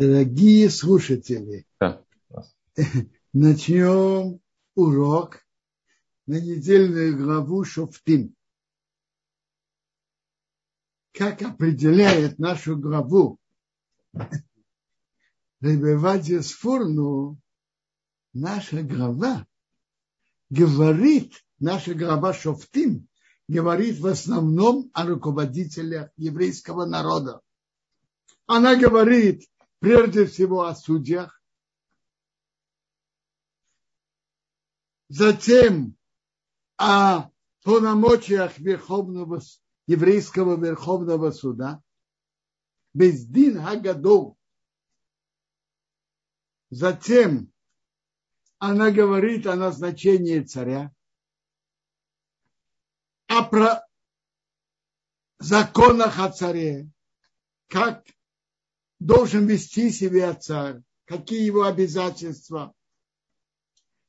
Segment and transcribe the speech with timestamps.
[0.00, 2.02] Дорогие слушатели, Да.
[3.34, 4.40] начнем
[4.74, 5.44] урок
[6.24, 8.34] на недельную главу Шофтим.
[11.12, 13.38] Как определяет нашу главу
[15.60, 17.38] Ребевадия Сфурну,
[18.32, 19.46] наша глава
[20.48, 23.06] говорит, наша глава Шофтим
[23.48, 27.42] говорит в основном о руководителях еврейского народа.
[28.46, 29.46] Она говорит
[29.80, 31.42] прежде всего о судьях,
[35.08, 35.96] затем
[36.76, 37.30] о
[37.62, 39.40] полномочиях Верховного,
[39.86, 41.82] еврейского Верховного суда,
[42.92, 44.38] Бездин Хагадол.
[46.70, 47.52] Затем
[48.58, 50.94] она говорит о назначении царя,
[53.26, 53.86] о про...
[55.38, 56.90] законах о царе,
[57.68, 58.04] как
[59.00, 62.72] должен вести себя царь, какие его обязательства.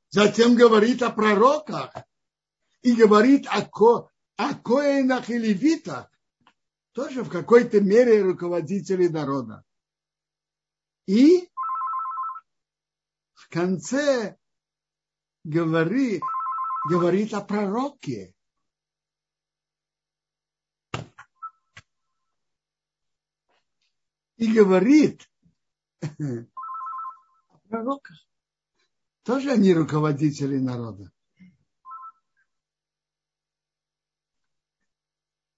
[0.09, 1.93] Затем говорит о пророках
[2.81, 6.11] и говорит о, ко, о коинах и левитах,
[6.91, 9.63] тоже в какой-то мере руководителей народа.
[11.05, 11.49] И
[13.33, 14.37] в конце
[15.45, 16.21] говорит,
[16.89, 18.35] говорит о пророке.
[24.41, 25.29] И говорит
[26.01, 28.17] о пророках.
[29.21, 31.11] Тоже они руководители народа.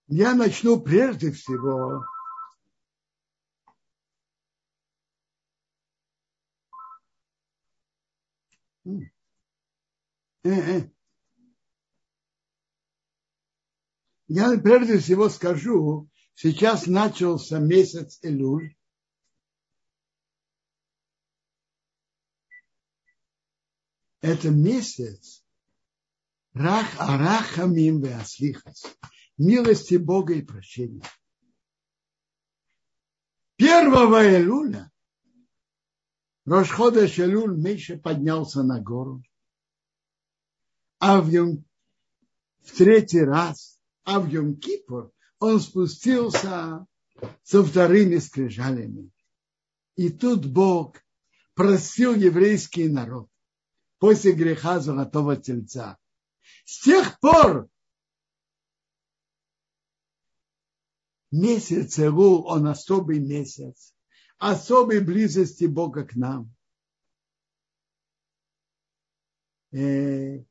[0.07, 2.03] Я начну прежде всего
[14.27, 18.75] Я прежде всего скажу, сейчас начался месяц Элюль.
[24.21, 25.43] Это месяц
[26.53, 28.85] Рах Арахамим Веаслихас.
[29.37, 31.03] Милости Бога и прощения.
[33.55, 34.91] Первого Элюля
[36.45, 39.23] Рошхода Шелюль Миша поднялся на гору.
[40.99, 45.11] А в, в третий раз, а в Йом Кипур
[45.43, 46.87] он спустился
[47.43, 49.11] со вторыми скрижалями.
[49.97, 51.03] И тут Бог
[51.53, 53.29] просил еврейский народ
[53.99, 55.97] после греха золотого тельца.
[56.63, 57.67] С тех пор
[61.29, 63.93] месяц Элул, он особый месяц,
[64.37, 66.55] особой близости Бога к нам.
[69.71, 70.45] И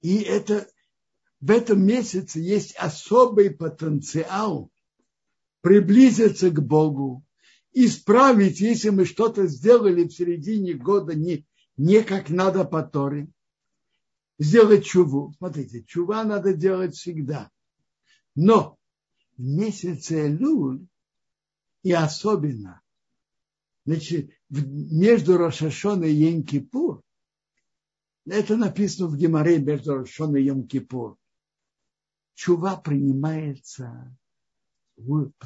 [0.00, 0.66] это,
[1.42, 4.70] в этом месяце есть особый потенциал
[5.60, 7.24] приблизиться к Богу,
[7.72, 11.44] исправить, если мы что-то сделали в середине года не,
[11.76, 13.28] не как надо по Торе,
[14.38, 15.34] сделать чуву.
[15.36, 17.50] Смотрите, чува надо делать всегда.
[18.36, 18.78] Но
[19.36, 20.86] в месяце Луль
[21.82, 22.82] и особенно
[23.84, 27.02] значит, между Рошашон и Йем-Кипур,
[28.26, 31.16] это написано в Геморе между Рошашон и Йом-Кипур,
[32.42, 34.12] чува принимается,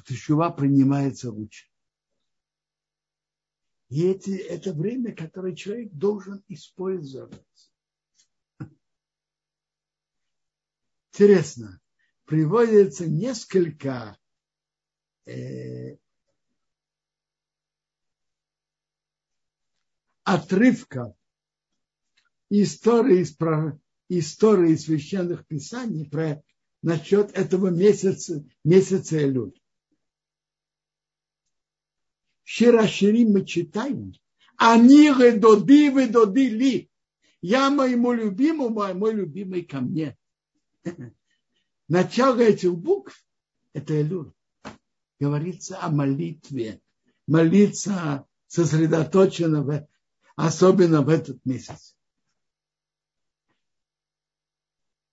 [0.07, 1.69] чува принимается лучше.
[3.91, 7.45] И эти, это время, которое человек должен использовать.
[11.13, 11.83] Интересно,
[12.25, 14.19] приводится несколько
[15.27, 15.99] э,
[20.25, 21.15] отрывков
[22.49, 23.23] истории,
[24.09, 26.43] истории священных писаний про,
[26.87, 29.61] насчет этого месяца, месяца Элюль.
[32.45, 34.15] Широшири мы читаем.
[34.57, 36.91] Они доди вы доди ли.
[37.41, 40.17] Я моему любимому, а мой любимый ко мне.
[41.89, 43.21] Начало этих букв–
[43.73, 44.33] это Элюль.
[45.19, 46.81] Говорится о молитве.
[47.27, 49.89] Молиться сосредоточенно, в,
[50.37, 51.97] особенно в этот месяц.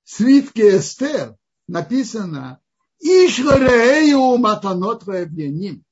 [0.03, 1.35] В свитке Эстер
[1.67, 2.61] написано
[2.99, 5.85] Ишварею матанот ваевняним.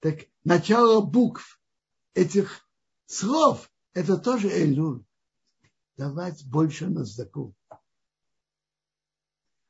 [0.00, 1.60] Так начало букв
[2.14, 2.68] этих
[3.06, 5.04] слов– это тоже Элюль.
[5.96, 7.54] Давать больше на сдаку.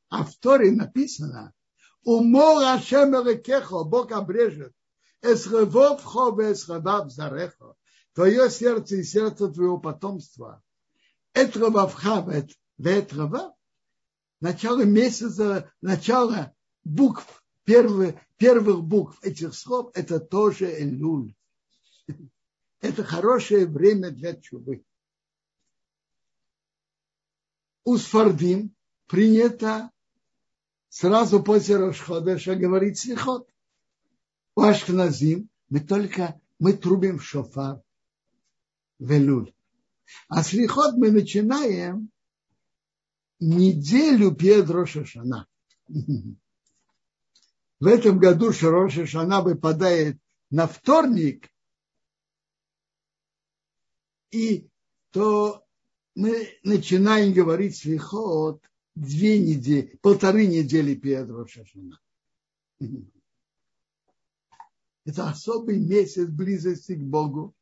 [0.08, 1.52] А в Торе написано,
[2.02, 4.72] умор Ашем Эрекехо, Бог обрежет,
[5.20, 7.74] эсревовхо вэсревав зарехо,
[8.14, 10.62] твое сердце и сердце твоего потомства,
[11.34, 12.20] этревавха
[12.78, 13.54] вэтревав,
[14.40, 16.54] начало месяца, начало
[16.84, 21.34] букв, первых, первых букв этих слов, это тоже Элюль.
[22.80, 24.84] это хорошее время для чубы.
[27.84, 28.74] У Сфардим
[29.06, 29.90] принято
[30.88, 33.48] сразу после Рошходеша говорить слихот.
[34.56, 37.82] У Ашкназим мы только мы трубим в шофар
[38.98, 39.52] велюль.
[40.28, 42.10] А слихот мы начинаем
[43.48, 45.46] неделю перед Рошашана.
[47.80, 50.18] В этом году Рошашана выпадает
[50.50, 51.50] на вторник,
[54.30, 54.68] и
[55.10, 55.64] то
[56.14, 58.62] мы начинаем говорить слихот
[58.94, 62.00] две недели, полторы недели перед Рошашана.
[65.04, 67.54] Это особый месяц близости к Богу.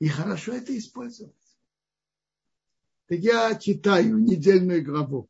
[0.00, 1.37] И хорошо это использовать.
[3.08, 5.28] Я читаю недельную главу.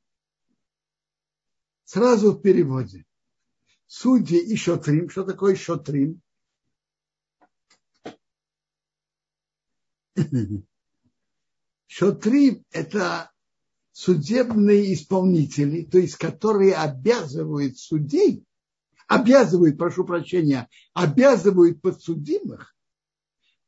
[1.84, 3.04] Сразу в переводе.
[3.86, 5.08] Судьи и шотрим.
[5.08, 6.20] Что такое шотрим?
[11.86, 13.30] Шотрим– это
[13.92, 18.44] судебные исполнители, то есть которые обязывают судей,
[19.06, 22.76] обязывают, прошу прощения, обязывают подсудимых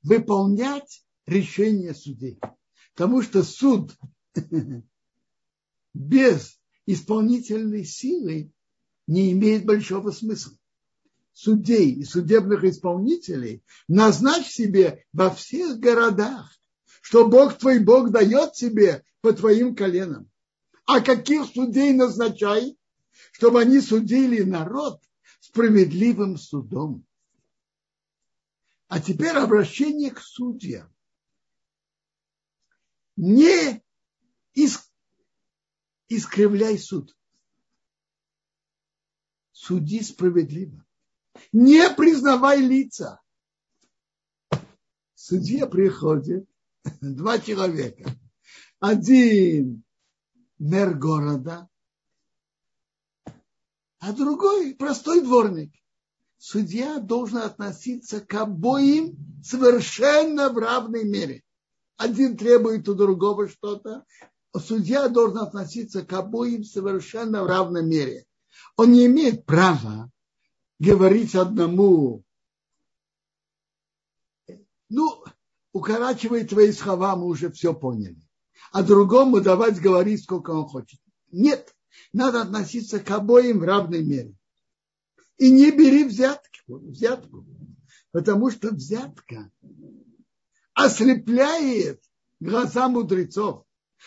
[0.02, 2.38] выполнять решения судей.
[2.94, 3.96] Потому что суд
[5.94, 8.52] без исполнительной силы
[9.06, 10.56] не имеет большого смысла.
[11.32, 16.52] Судей и судебных исполнителей назначь себе во всех городах,
[17.00, 20.30] что Бог твой Бог дает тебе по твоим коленам.
[20.84, 22.76] А каких судей назначай,
[23.32, 25.00] чтобы они судили народ
[25.40, 27.04] справедливым судом.
[28.88, 30.92] А теперь обращение к судьям.
[33.16, 33.82] Не
[36.08, 37.16] искривляй суд.
[39.52, 40.84] Суди справедливо.
[41.52, 43.20] Не признавай лица.
[45.14, 46.48] Судья приходит,
[47.00, 48.10] два человека.
[48.78, 49.84] Один
[50.58, 51.68] мэр города,
[53.98, 55.74] а другой простой дворник
[56.38, 61.44] судья должен относиться к обоим совершенно в равной мере.
[62.00, 64.06] Один требует у другого что-то,
[64.58, 68.24] судья должен относиться к обоим совершенно в равной мере.
[68.76, 70.10] Он не имеет права
[70.78, 72.22] говорить одному,
[74.88, 75.24] ну,
[75.74, 78.16] укорачивай твои слова, мы уже все поняли.
[78.72, 81.00] А другому давать говорить, сколько он хочет.
[81.30, 81.76] Нет,
[82.14, 84.34] надо относиться к обоим в равной мере.
[85.36, 87.44] И не бери взятку, взятку
[88.12, 89.50] потому что взятка
[90.84, 92.02] ослепляет
[92.40, 93.64] глаза мудрецов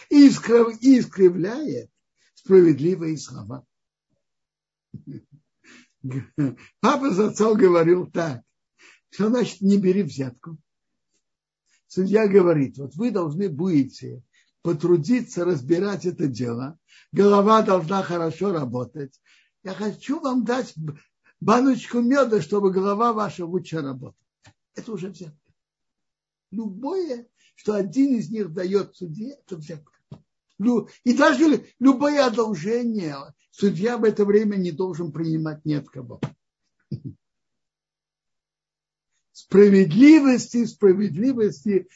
[0.10, 1.90] и искривляет
[2.34, 3.66] справедливые слова.
[6.80, 8.42] Папа за отцом говорил так,
[9.10, 10.58] что значит не бери взятку.
[11.88, 14.24] Судья говорит, вот вы должны будете
[14.64, 16.80] потрудиться разбирать это дело,
[17.12, 19.22] голова должна хорошо работать.
[19.64, 20.74] Я хочу вам дать
[21.40, 24.16] баночку меда, чтобы голова ваша лучше работала.
[24.76, 25.43] Это уже взятка.
[26.54, 29.92] Любое, что один из них дает судье, это взятка.
[31.04, 33.18] И даже любое одолжение
[33.50, 36.22] судья в это время не должен принимать ни от кого.
[39.32, 41.88] Справедливости, справедливости,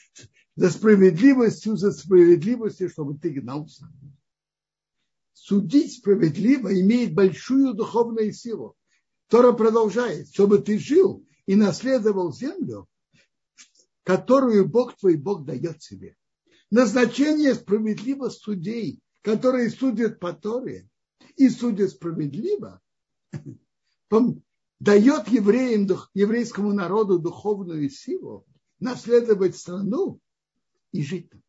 [0.55, 3.87] за справедливостью, за справедливостью, чтобы ты гнался.
[5.33, 8.75] Судить справедливо имеет большую духовную силу.
[9.27, 12.87] Тора продолжает, чтобы ты жил и наследовал землю,
[14.07, 16.15] которую Бог твой Бог дает себе.
[16.71, 20.87] Назначение справедливо судей, которые судят по Торе
[21.35, 22.81] и судят справедливо,
[24.79, 28.45] дает евреям, еврейскому народу духовную силу
[28.79, 30.21] наследовать страну
[30.93, 31.43] и жить там.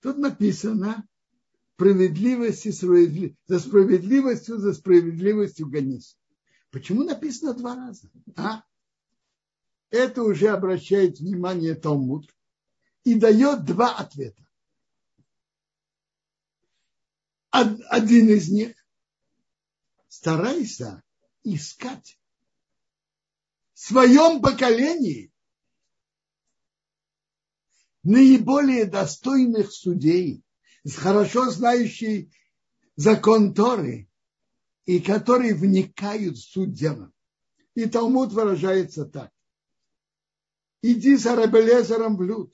[0.00, 1.08] Тут написано,
[1.74, 3.34] справедливости, справедлив...
[3.48, 6.16] за справедливостью, за справедливостью гонись.
[6.72, 8.10] Почему написано два раза?
[8.34, 8.64] А?
[9.90, 12.34] Это уже обращает внимание Талмуд
[13.04, 14.42] и дает два ответа.
[17.50, 18.74] Один из них–
[20.08, 21.02] старайся
[21.44, 22.18] искать
[23.74, 25.30] в своем поколении
[28.02, 30.42] наиболее достойных судей–
[30.96, 32.32] хорошо знающий
[32.96, 34.08] закон Торы
[34.84, 37.12] и которые вникают в суть дела.
[37.74, 39.30] И Талмуд выражается так.
[40.82, 42.52] Иди за Рабелезером в Люд,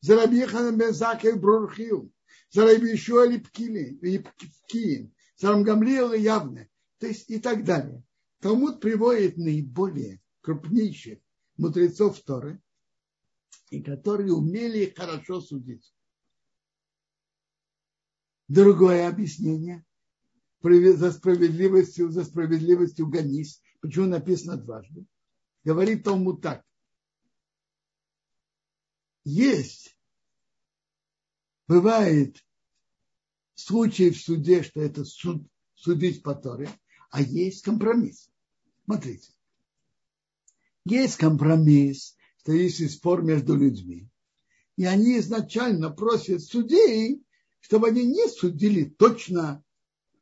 [0.00, 2.12] за Рабиханом Бензака и Брурхил,
[2.50, 8.02] за Рабишуа и Пкиин, за Рамгамлиэл и Явне, то есть и так далее.
[8.40, 11.18] Талмуд приводит наиболее крупнейших
[11.56, 12.60] мудрецов Торы,
[13.70, 15.92] и которые умели хорошо судить.
[18.46, 19.84] Другое объяснение
[20.64, 23.60] за справедливостью, за справедливостью гонись.
[23.80, 25.04] Почему написано дважды?
[25.62, 26.64] Говорит Талмуд так.
[29.24, 29.96] Есть,
[31.66, 32.44] бывает
[33.54, 36.68] случаи в суде, что это суд, судить по Торе,
[37.10, 38.30] а есть компромисс.
[38.84, 39.32] Смотрите.
[40.84, 44.10] Есть компромисс, что есть спор между людьми.
[44.76, 47.24] И они изначально просят судей,
[47.60, 49.63] чтобы они не судили точно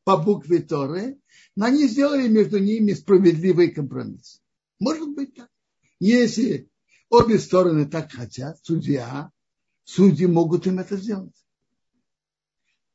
[0.05, 1.21] по букве Торы,
[1.57, 4.41] но они сделали между ними справедливый компромисс.
[4.79, 5.49] Может быть так.
[6.01, 6.69] Если
[7.09, 9.31] обе стороны так хотят, судья,
[9.85, 11.35] судьи могут им это сделать.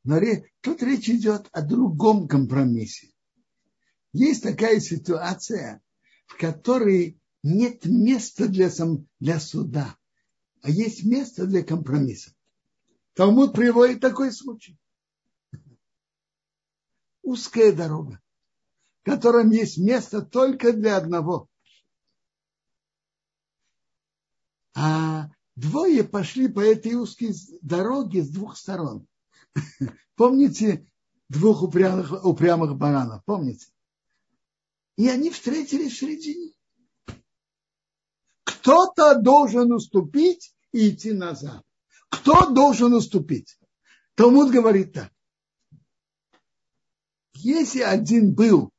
[0.04, 0.20] Но
[0.60, 3.10] тут речь идет о другом компромиссе.
[4.12, 5.82] Есть такая ситуация,
[6.26, 9.96] в которой нет места для, сам, для суда,
[10.62, 12.32] а есть место для компромисса.
[13.14, 14.78] Талмуд приводит такой случай.
[17.28, 18.22] Узкая дорога,
[19.02, 21.46] в котором есть место только для одного.
[24.74, 29.06] А двое пошли по этой узкой дороге с двух сторон.
[30.16, 30.90] Помните
[31.28, 33.22] двух упрямых, упрямых баранов?
[33.26, 33.66] Помните?
[34.96, 36.54] И они встретились в середине.
[38.44, 41.62] Кто-то должен уступить и идти назад.
[42.08, 43.58] Кто должен уступить?
[44.14, 45.12] Талмуд говорит так.
[47.40, 48.72] Если один был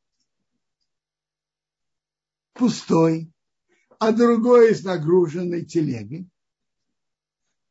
[2.51, 3.31] пустой,
[3.99, 6.29] а другой с нагруженной телегой,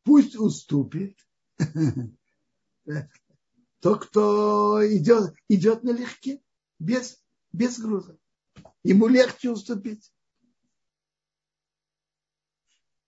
[0.03, 1.19] пусть уступит
[3.81, 6.43] тот, кто идет, идет налегке,
[6.79, 8.19] без, без груза.
[8.83, 10.11] Ему легче уступить.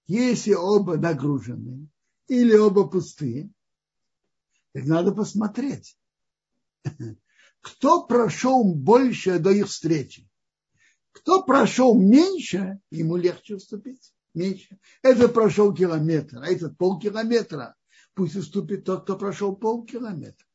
[0.06, 1.88] Если оба нагружены
[2.28, 3.50] или оба пустые,
[4.72, 5.98] так надо посмотреть,
[7.60, 10.28] кто прошел больше до их встречи.
[11.12, 14.14] Кто прошел меньше, ему легче уступить.
[14.32, 14.78] Меньше.
[15.02, 17.74] Этот прошел километр, а этот полкилометра.
[18.14, 20.46] Пусть уступит тот, кто прошел полкилометра.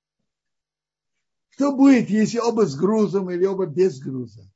[1.50, 4.50] Что будет, если оба с грузом или оба без груза?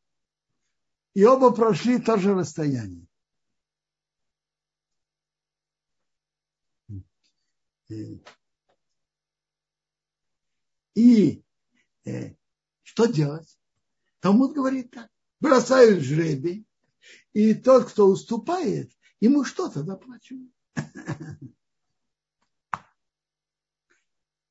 [1.14, 3.08] И оба прошли то же расстояние.
[10.96, 11.44] И
[12.06, 12.36] э,
[13.00, 13.58] что делать?
[14.20, 15.10] Талмуд говорит так.
[15.40, 16.68] Бросают жребий,
[17.32, 18.92] и тот, кто уступает,
[19.22, 20.52] ему что-то доплачивают.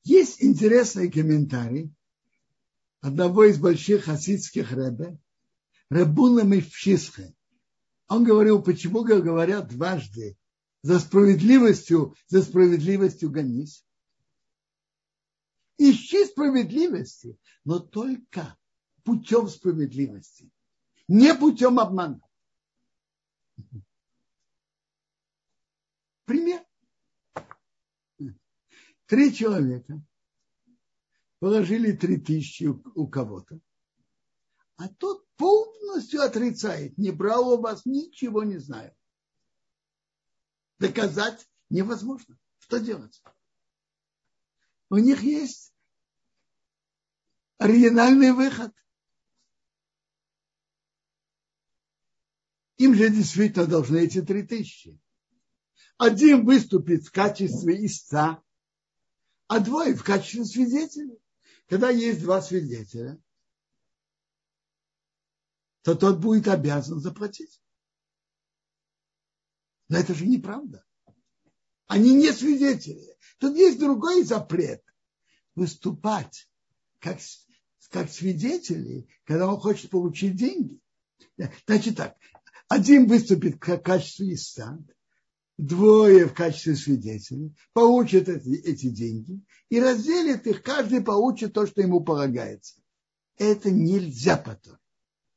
[0.03, 1.93] Есть интересный комментарий
[3.03, 5.19] одного из больших хасидских рэбе,
[5.91, 7.35] Рабуна Мифшисхе.
[8.09, 10.39] Он говорил, почему говорят дважды
[10.81, 13.85] за справедливостью, за справедливостью гонись.
[15.79, 18.59] Ищи справедливости, но только
[19.05, 20.51] путем справедливости,
[21.07, 22.21] не путем обмана.
[26.25, 26.65] Пример.
[29.07, 30.03] Три человека
[31.39, 33.59] положили три тысячи у кого-то,
[34.77, 38.95] а тот полностью отрицает, не брал у вас, ничего не знаю
[40.79, 42.39] доказать невозможно.
[42.59, 43.23] Что делать?
[44.91, 45.75] У них есть
[47.59, 48.75] оригинальный выход.
[52.79, 54.99] Им же действительно должны эти три тысячи.
[55.99, 58.43] Один выступит в качестве истца,
[59.49, 61.21] а двое в качестве свидетелей.
[61.67, 63.21] Когда есть два свидетеля,
[65.83, 67.61] то тот будет обязан заплатить.
[69.89, 70.88] Но это же неправда.
[71.89, 73.17] Они не свидетели.
[73.39, 74.83] Тут есть другой запрет.
[75.55, 76.49] Выступать
[77.01, 77.19] как,
[77.91, 80.79] как свидетели, когда он хочет получить деньги.
[81.67, 82.17] Значит так,
[82.69, 84.79] один выступит в качестве истца,
[85.57, 91.81] двое в качестве свидетелей, получат эти, эти деньги и разделят их, каждый получит то, что
[91.81, 92.81] ему полагается.
[93.37, 94.77] Это нельзя потом.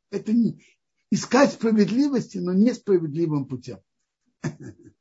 [0.09, 0.63] Это не,
[1.09, 3.79] искать справедливости, но несправедливым путем.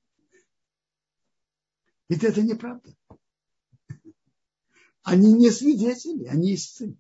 [2.11, 2.93] Ведь это неправда.
[5.05, 6.99] Они не свидетели, они истцы.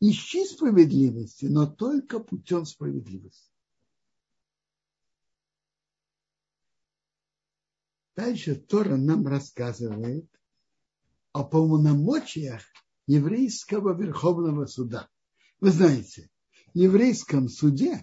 [0.00, 3.52] Ищи справедливости, но только путем справедливости.
[8.16, 10.26] Дальше Тора нам рассказывает
[11.32, 12.62] о полномочиях
[13.06, 15.10] еврейского Верховного суда.
[15.60, 16.30] Вы знаете,
[16.72, 18.02] в еврейском суде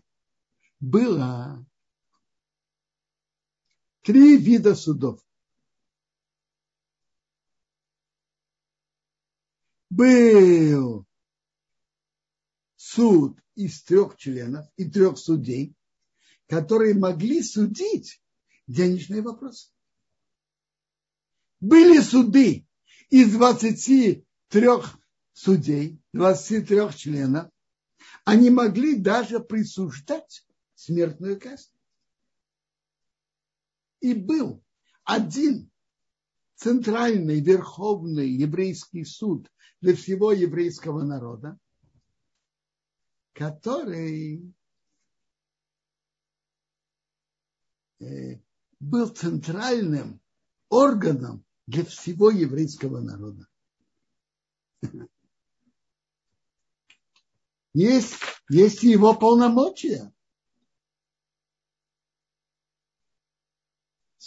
[0.79, 1.65] было
[4.01, 5.19] три вида судов.
[9.89, 11.05] Был
[12.75, 15.75] суд из трех членов и трех судей,
[16.47, 18.21] которые могли судить
[18.67, 19.69] денежные вопросы.
[21.59, 22.67] Были суды
[23.09, 24.25] из 23
[25.33, 27.51] судей, 23 членов,
[28.25, 31.71] они могли даже присуждать смертную казнь.
[34.01, 34.63] И был
[35.03, 35.69] один
[36.55, 39.51] центральный верховный еврейский суд
[39.81, 41.57] для всего еврейского народа,
[43.33, 44.53] который
[47.99, 48.39] э,
[48.79, 50.21] был центральным
[50.69, 53.47] органом для всего еврейского народа.
[57.73, 58.15] Есть,
[58.49, 60.11] есть его полномочия.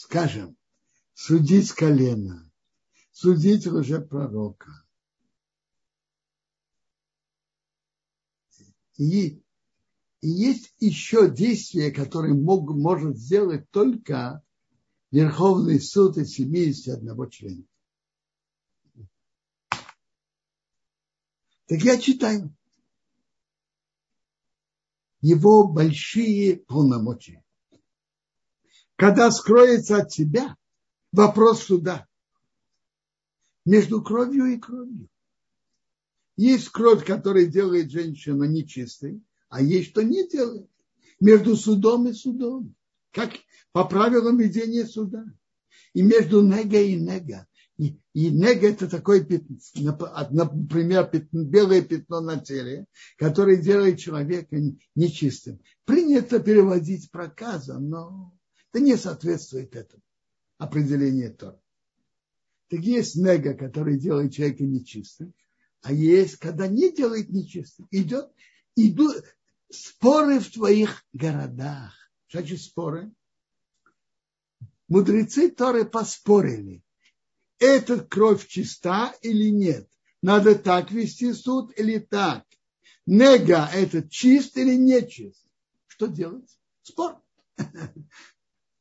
[0.02, 0.56] Скажем,
[1.14, 2.50] судить колено,
[3.12, 4.85] судить уже пророка.
[8.97, 9.40] И,
[10.21, 14.42] и есть еще действия, которые мог, может сделать только
[15.12, 17.64] Верховный суд из 71 члена.
[21.66, 22.52] Так я читаю
[25.21, 27.44] его большие полномочия.
[29.02, 30.56] Когда скроется от тебя
[31.11, 32.06] вопрос суда
[33.64, 35.09] между кровью и кровью.
[36.37, 40.71] Есть кровь, которая делает женщину нечистой, а есть, что не делает.
[41.18, 42.76] Между судом и судом.
[43.11, 43.32] Как
[43.73, 45.25] по правилам ведения суда.
[45.94, 47.49] И между нега и нега.
[47.78, 49.99] И, и нега это такое пятно,
[50.30, 52.87] например, пятно, белое пятно на теле,
[53.18, 54.56] которое делает человека
[54.94, 55.59] нечистым.
[55.87, 58.38] Принято переводить проказом, но
[58.73, 60.02] это не соответствует этому
[60.58, 61.61] определению Тора.
[62.69, 65.35] Так есть нега, который делает человека нечистым,
[65.82, 67.87] а есть, когда не делает нечистым.
[67.91, 68.32] Идет,
[68.76, 69.25] идут
[69.71, 71.93] споры в твоих городах.
[72.28, 73.13] Что значит споры?
[74.89, 76.82] Мудрецы Торы поспорили
[77.58, 79.89] эта кровь чиста или нет.
[80.23, 82.45] Надо так вести суд или так.
[83.04, 85.45] Нега– это чист или не чист.
[85.89, 86.58] Что делать?
[86.82, 87.21] Спор.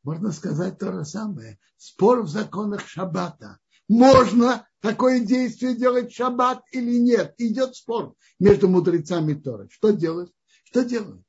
[0.04, 1.60] Можно сказать то же самое.
[1.78, 3.60] Спор в законах шаббата.
[3.88, 7.36] Можно такое действие делать в шаббат или нет.
[7.38, 9.70] Идет спор между мудрецами Торы.
[9.70, 10.32] Что делать?
[10.64, 11.22] Что делать?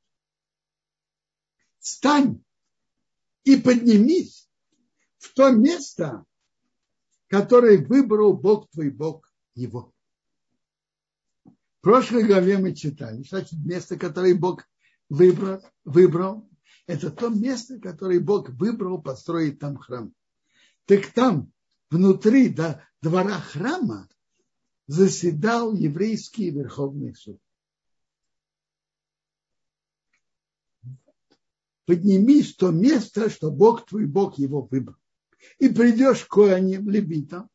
[1.79, 2.41] Стань
[3.43, 4.49] и поднимись
[5.17, 6.25] в то место,
[7.27, 9.93] который выбрал Бог твой Бог его.
[11.45, 14.63] В прошлой главе мы читали, значит, место, которое Бог
[15.09, 16.49] выбрал, выбрал,
[16.85, 20.13] это то место, которое Бог выбрал построить там храм.
[20.85, 21.51] Так там,
[21.89, 24.09] внутри до двора храма,
[24.87, 27.39] заседал еврейский верховный суд.
[31.85, 34.97] Поднимись то место, что Бог твой Бог его выбрал
[35.59, 37.49] и придешь к коаним, левитам,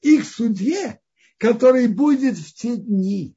[0.00, 1.00] их судье,
[1.36, 3.34] который будет в те дни.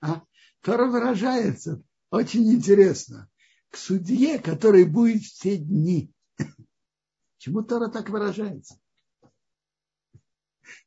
[0.00, 0.22] А?
[0.60, 3.30] Тора выражается очень интересно.
[3.70, 6.12] К судье, который будет в те дни.
[7.38, 8.78] Чему Тора так выражается?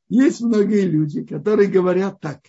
[0.08, 2.40] Есть многие люди, которые говорят так.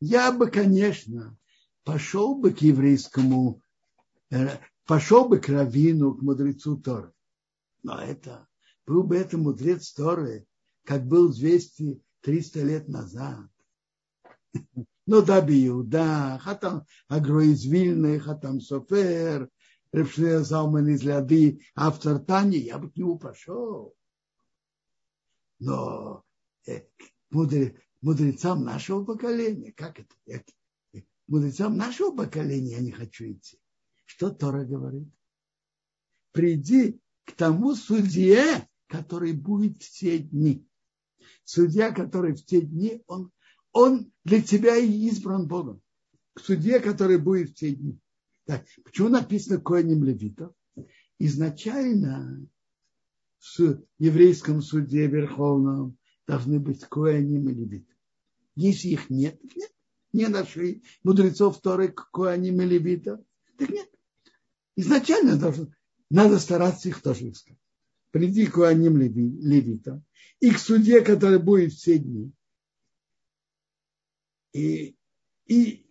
[0.00, 1.36] Я бы, конечно,
[1.84, 3.62] пошел бы к еврейскому,
[4.30, 7.12] э, пошел бы к раввину, к мудрецу Тора.
[7.82, 8.48] Но это,
[8.86, 10.46] был бы это мудрец Торы,
[10.84, 12.00] как был 200-300
[12.62, 13.48] лет назад.
[15.06, 19.50] Ну да, Биуда, Хатам Агро из Вильны, Хатам Софер,
[19.92, 23.94] Репшия Залман из Ляды, автор Тани, я бы к нему пошел.
[25.58, 26.24] Но
[26.66, 26.82] э,
[27.30, 30.14] мудрецам нашего поколения, как это?
[30.26, 30.52] это?
[31.26, 33.58] Мудрецам нашего поколения я не хочу идти.
[34.06, 35.08] Что Тора говорит?
[36.32, 40.66] Приди к тому судье, который будет в те дни.
[41.44, 43.30] Судья, который в те дни, он,
[43.74, 45.82] он для тебя и избран Богом.
[46.32, 47.98] К судье, который будет в те дни.
[48.46, 50.52] Так, почему написано Коэнем Левитов?
[51.18, 52.46] Изначально
[53.40, 57.96] в еврейском суде верховном должны быть Коэнем и Левитов.
[58.56, 59.70] Если их нет, нет.
[60.12, 63.20] Не нашли мудрецов второй Коэнем и Левитов,
[63.58, 63.90] так нет.
[64.76, 65.74] Изначально должен,
[66.10, 67.58] надо стараться их тоже искать.
[68.10, 70.04] Приди к Уаним левитам
[70.38, 72.32] и к суде, который будет все дни.
[74.54, 74.96] И,
[75.46, 75.86] и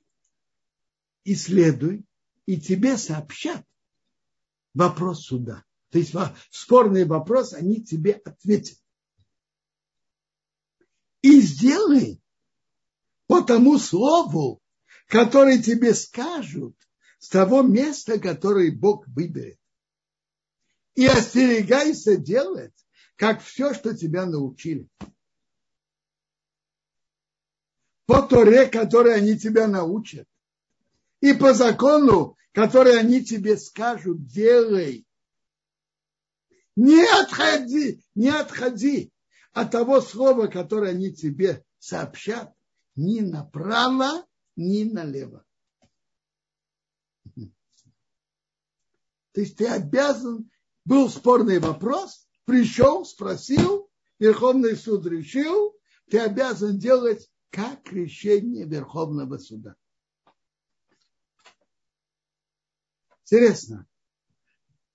[1.25, 2.05] исследуй,
[2.47, 3.63] и тебе сообщат
[4.73, 5.63] вопрос суда.
[5.89, 6.13] То есть
[6.49, 8.79] спорный вопрос, они тебе ответят.
[11.21, 12.19] И сделай
[13.27, 14.61] по тому слову,
[15.07, 16.75] которое тебе скажут
[17.19, 19.59] с того места, которое Бог выберет.
[20.95, 22.73] И остерегайся делать,
[23.15, 24.87] как все, что тебя научили.
[28.05, 30.27] По Торе, которой они тебя научат.
[31.21, 35.07] И по закону, который они тебе скажут, делай.
[36.75, 39.11] Не отходи, не отходи
[39.53, 42.53] от того слова, которое они тебе сообщат,
[42.95, 45.45] ни направо, ни налево.
[49.33, 50.49] То есть ты обязан,
[50.85, 53.89] был спорный вопрос, пришел, спросил,
[54.19, 55.75] Верховный суд решил,
[56.09, 59.75] ты обязан делать как решение Верховного суда.
[63.21, 63.87] Интересно.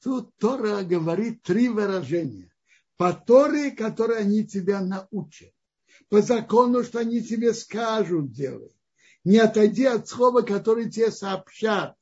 [0.02, 2.52] Тут Тора говорит три выражения.
[2.96, 5.52] По Торе, которые они тебя научат.
[6.08, 8.74] По закону, что они тебе скажут делать.
[9.22, 11.96] Не отойди от слова, которое тебе сообщат.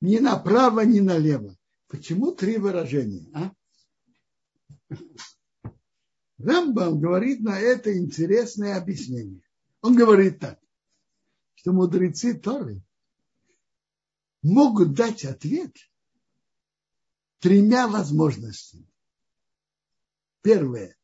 [0.00, 1.56] Ни направо, ни налево.
[1.88, 3.26] Почему три выражения?
[3.34, 3.52] А?
[6.42, 9.42] Рамбам говорит на это интересное объяснение.
[9.82, 10.58] Он говорит так,
[11.54, 12.82] что мудрецы Торы
[14.42, 15.76] могут дать ответ
[17.40, 18.86] тремя возможностями.
[20.42, 20.96] Первое.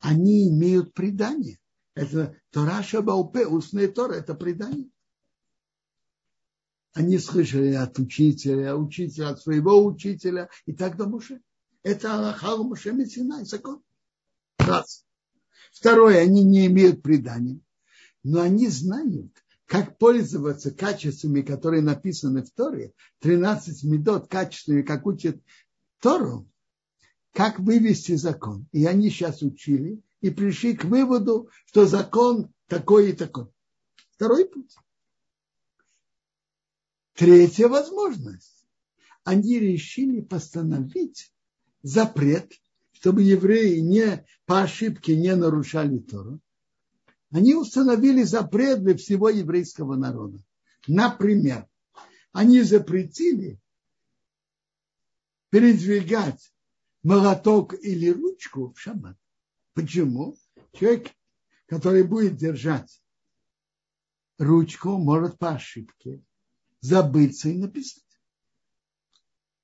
[0.00, 1.58] Они имеют предание.
[1.94, 4.88] Это Тора Шабаупе, устная Тора, это предание.
[6.94, 11.42] Они слышали от учителя, учителя от своего учителя и так до Муше.
[11.88, 13.82] Это Аллахал Муше Мессинай, закон.
[14.58, 15.06] Раз.
[15.72, 17.60] Второе, они не имеют предания,
[18.22, 19.32] но они знают,
[19.64, 25.40] как пользоваться качествами, которые написаны в Торе, 13 медот качествами, как учат
[25.98, 26.46] Тору,
[27.32, 28.68] как вывести закон.
[28.70, 33.46] И они сейчас учили и пришли к выводу, что закон такой и такой.
[34.10, 34.76] Второй путь.
[37.14, 38.66] Третья возможность.
[39.24, 41.32] Они решили постановить
[41.82, 42.52] запрет,
[42.92, 46.40] чтобы евреи не по ошибке не нарушали Тору
[47.30, 50.42] они установили запрет для всего еврейского народа.
[50.86, 51.66] Например,
[52.32, 53.60] они запретили
[55.50, 56.52] передвигать
[57.02, 59.16] молоток или ручку в шаббат.
[59.74, 60.36] Почему?
[60.72, 61.10] Человек,
[61.66, 63.02] который будет держать
[64.38, 66.22] ручку, может по ошибке
[66.80, 68.04] забыться и написать.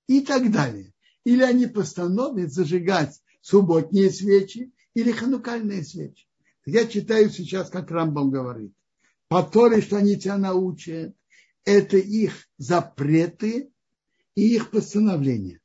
[0.07, 0.93] И так далее.
[1.25, 6.27] Или они постановят зажигать субботние свечи или ханукальные свечи.
[6.67, 8.73] Я читаю сейчас, как Рамбам говорит.
[9.29, 11.15] По Торе, что они тебя научат,
[11.65, 13.71] это их запреты
[14.35, 15.61] и их постановления.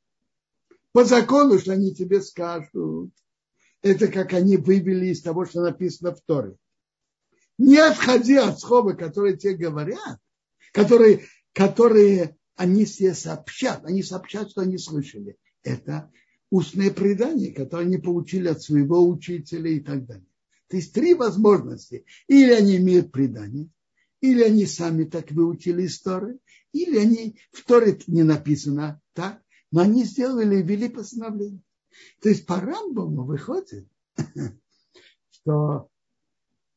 [0.92, 3.12] По закону, что они тебе скажут,
[3.82, 6.56] это как они вывели из того, что написано в Торе.
[7.58, 10.18] Не отходи от слова, которые тебе говорят,
[10.72, 13.84] которые, которые они себе сообщат.
[13.84, 15.36] Они сообщат, что они слышали.
[15.62, 16.10] Это
[16.50, 20.26] устное предание, которое они получили от своего учителя и так далее.
[20.68, 22.04] То есть три возможности.
[22.28, 23.68] Или они имеют предание,
[24.20, 26.38] или они сами так выучили историю,
[26.72, 29.42] или они в Торе не написано так,
[29.72, 31.62] но они сделали, ввели постановление.
[32.20, 33.88] То есть по Рамбаму выходит,
[35.30, 35.88] что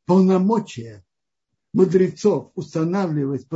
[0.05, 1.05] полномочия
[1.73, 3.47] мудрецов устанавливать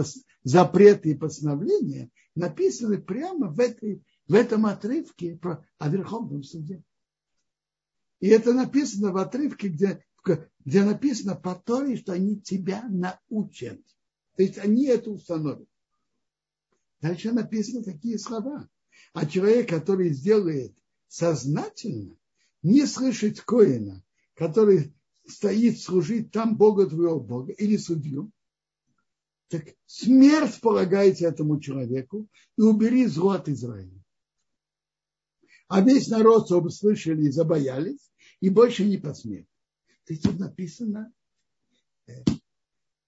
[0.43, 6.83] запреты и постановления написаны прямо в, этой, в этом отрывке про, о Верховном суде.
[8.19, 10.03] И это написано в отрывке, где
[10.65, 13.79] где написано по Торе, что они тебя научат.
[14.35, 15.67] То есть они это установят.
[17.01, 18.67] Дальше написано такие слова.
[19.13, 20.75] А человек, который сделает
[21.07, 22.15] сознательно,
[22.63, 24.93] не слышать Коина, который
[25.25, 28.31] стоит служить там Бога твоего Бога или судью,
[29.47, 33.96] так смерть полагайте этому человеку и убери зло от Израиля.
[35.67, 39.47] А весь народ услышали и забоялись, и больше не посмеют.
[40.05, 41.11] То есть тут написано,
[42.07, 42.23] э,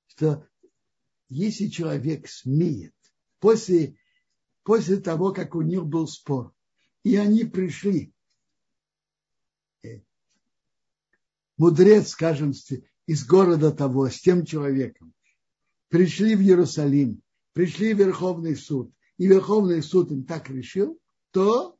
[0.07, 0.45] что
[1.29, 2.93] если человек смеет
[3.39, 3.97] после,
[4.63, 6.53] после того, как у них был спор,
[7.03, 8.13] и они пришли,
[9.83, 10.01] э,
[11.57, 12.53] мудрец, скажем,
[13.05, 15.13] из города того, с тем человеком,
[15.87, 17.21] пришли в Иерусалим,
[17.53, 20.99] пришли в Верховный суд, и Верховный суд им так решил,
[21.31, 21.78] то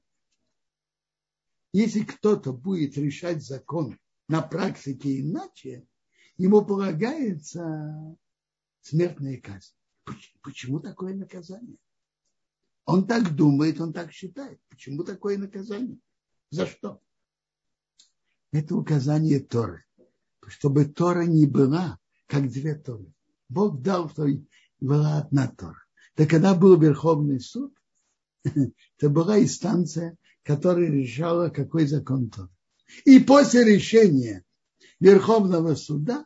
[1.72, 5.86] если кто-то будет решать закон на практике иначе,
[6.38, 8.16] ему полагается
[8.82, 9.74] смертная казнь.
[10.42, 11.78] Почему такое наказание?
[12.86, 14.60] Он так думает, он так считает.
[14.70, 16.00] Почему такое наказание?
[16.50, 17.00] За что?
[18.52, 19.86] Это указание Торы.
[20.48, 23.14] Чтобы Тора не была, как две Торы.
[23.48, 24.26] Бог дал, что
[24.80, 25.84] была одна Тора.
[26.16, 27.74] Так когда был Верховный суд,
[28.44, 32.50] это была инстанция, которая решала, какой закон Торы.
[33.06, 34.44] И после решения
[35.00, 36.26] Верховного суда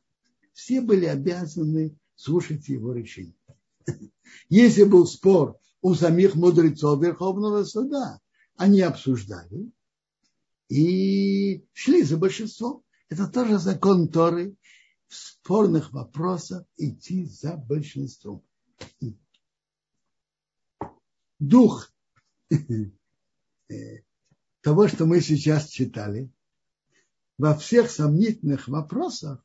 [0.54, 3.36] все были обязаны слушать его решение.
[4.50, 8.20] Если был спор у самих мудрецов Верховного суда,
[8.56, 9.72] они обсуждали
[10.70, 12.84] и шли за большинством.
[13.10, 14.56] Это тоже закон Торы
[15.08, 18.44] в спорных вопросах идти за большинством.
[21.40, 21.92] Дух
[24.62, 26.30] того, что мы сейчас читали,
[27.38, 29.44] во всех сомнительных вопросах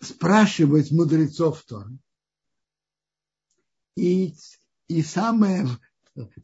[0.00, 1.98] спрашивать мудрецов Торы.
[3.96, 4.34] И,
[4.88, 5.66] и самое,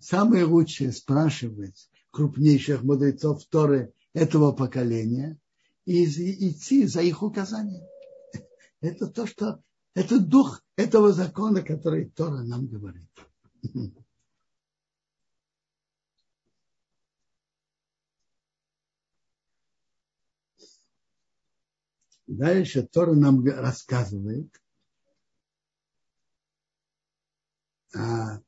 [0.01, 5.39] самое лучшее спрашивать крупнейших мудрецов Торы этого поколения
[5.85, 7.85] и идти за их указанием.
[8.81, 9.63] Это то, что
[9.95, 13.09] это дух этого закона, который Тора нам говорит.
[22.29, 24.49] Дальше Тора нам рассказывает,
[27.95, 28.43] а,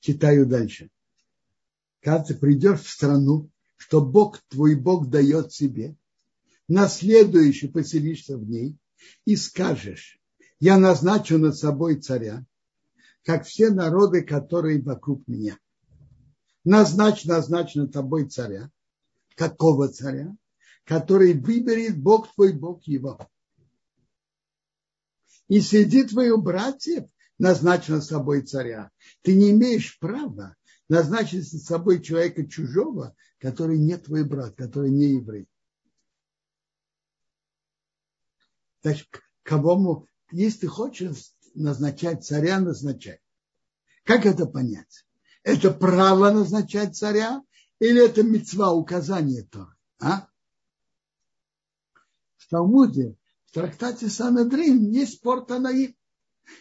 [0.00, 0.90] читаю дальше.
[2.00, 5.96] Когда ты придешь в страну, что Бог, твой Бог дает себе,
[6.66, 8.78] наследующий поселишься в ней,
[9.26, 10.18] и скажешь,
[10.60, 12.46] я назначу над собой царя,
[13.22, 15.58] как все народы, которые вокруг меня.
[16.64, 18.70] Назначь, назначь над тобой царя.
[19.36, 20.34] Какого царя?
[20.88, 23.18] Который выберет Бог твой, Бог его.
[25.46, 27.04] И среди твоих братьев
[27.36, 28.90] назначено собой царя.
[29.20, 30.56] Ты не имеешь права
[30.88, 35.46] назначить с собой человека чужого, который не твой брат, который не еврей.
[38.82, 39.08] Значит,
[39.42, 43.20] кого, если ты хочешь назначать царя, назначай.
[44.04, 45.04] Как это понять?
[45.42, 47.42] Это право назначать царя
[47.78, 49.76] или это мецва указание Тора?
[50.00, 50.28] А?
[52.48, 53.14] В Талмуде,
[53.46, 55.94] в трактате Санадрин, есть спор Танаим.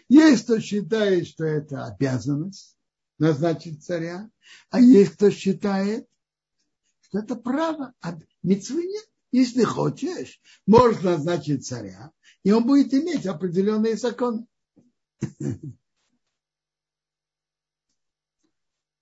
[0.09, 2.77] Есть кто считает, что это обязанность
[3.17, 4.29] назначить царя,
[4.69, 6.05] а есть кто считает,
[6.99, 9.09] что это право, а митцвы нет.
[9.31, 12.11] Если хочешь, можно назначить царя,
[12.43, 14.45] и он будет иметь определенные законы.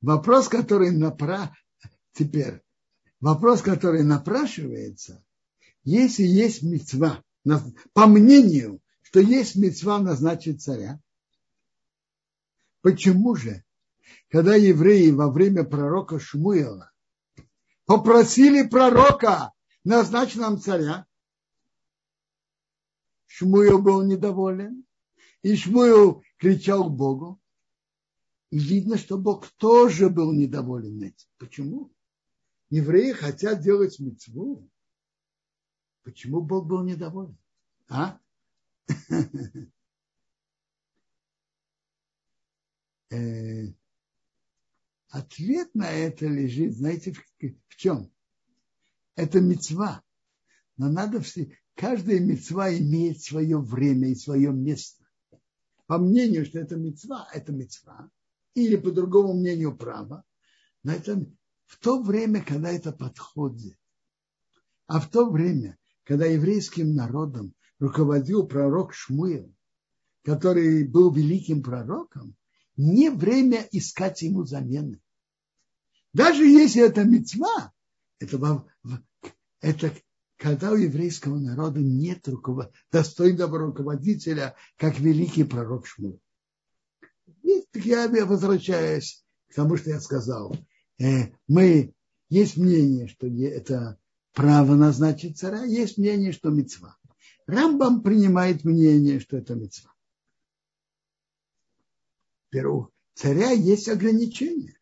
[0.02, 1.52] Вопрос, который напра...
[2.14, 2.62] теперь,
[3.20, 5.26] вопрос, который напрашивается,
[5.86, 7.24] если есть мецва,
[7.94, 11.00] по мнению, что есть мецва назначить царя,
[12.82, 13.64] почему же,
[14.30, 16.92] когда евреи во время пророка Шмуила
[17.86, 21.06] попросили пророка назначить нам царя,
[23.28, 24.86] Шмуил был недоволен,
[25.44, 27.40] и Шмуил кричал к Богу.
[28.50, 31.28] И видно, что Бог тоже был недоволен этим.
[31.38, 31.92] Почему?
[32.70, 34.70] Евреи хотят делать мецву,
[36.06, 37.38] Почему Бог был недоволен?
[37.90, 38.20] А?
[43.12, 43.72] Э,
[45.10, 48.12] ответ на это лежит, знаете, в чем?
[49.16, 50.04] Это мецва.
[50.76, 55.06] Но надо все, каждая мецва имеет свое время и свое место.
[55.86, 58.10] По мнению, что это мецва, это мецва.
[58.56, 60.26] Или по другому мнению право.
[60.84, 61.26] Но это
[61.68, 63.78] в то время, когда это подходит.
[64.88, 69.54] А в то время, когда еврейским народом руководил пророк Шмуил,
[70.24, 72.36] который был великим пророком,
[72.78, 75.02] не время искать ему замены.
[76.14, 77.74] Даже если это мецва,
[78.20, 78.66] это,
[79.62, 79.94] это
[80.38, 82.72] когда у еврейского народа нет руковод...
[82.92, 86.22] достойного руководителя, как великий пророк Шмуил.
[87.74, 90.56] Я возвращаюсь к тому, что я сказал.
[90.98, 91.94] Э, мы,
[92.30, 94.00] есть мнение, что это
[94.36, 96.98] право назначить царя, есть мнение, что мецва.
[97.48, 99.92] Рамбам принимает мнение, что это мецва.
[102.52, 104.78] Во-первых, царя есть ограничения,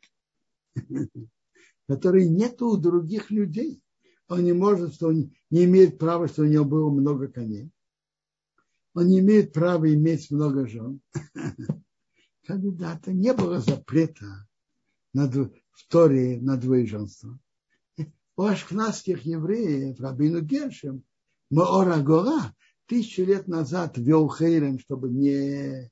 [1.88, 3.82] которые нет у других людей.
[4.28, 7.72] Он не может, что он не имеет права, что у него было много коней.
[8.96, 11.02] Он не имеет права иметь много жен.
[12.46, 14.48] Когда-то не было запрета
[15.14, 17.40] на, в Торе на двоеженство
[18.36, 21.04] у ашкнадских евреев, Рабину Гершем,
[21.50, 22.54] Маора Гора,
[22.88, 25.92] тысячу лет назад вел Хейрем, чтобы не,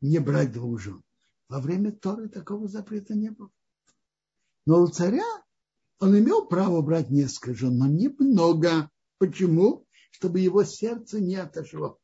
[0.00, 0.80] не брать двух.
[1.48, 3.50] Во время Торы такого запрета не было.
[4.66, 5.26] Но у царя
[5.98, 8.88] он имел право брать несколько жен, но немного.
[9.18, 9.86] Почему?
[10.12, 11.98] Чтобы его сердце не отошло.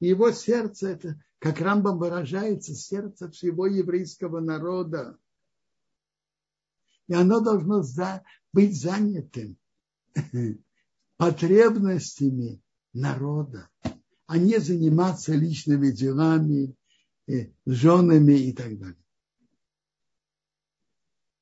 [0.00, 5.16] его сердце, это, как Рамбам выражается, сердце всего еврейского народа.
[7.08, 7.82] И оно должно
[8.52, 9.58] быть занятым
[11.16, 13.70] потребностями народа,
[14.26, 16.76] а не заниматься личными делами,
[17.26, 19.02] э, женами и так далее.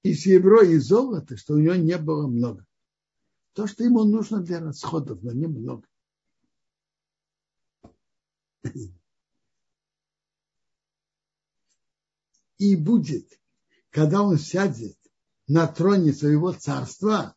[0.04, 2.64] И серебро, и золото, что у него не было много.
[3.54, 5.82] То, что ему нужно для расходов, но немного.
[12.58, 13.38] И будет,
[13.90, 14.96] когда он сядет
[15.48, 17.34] на троне своего царства,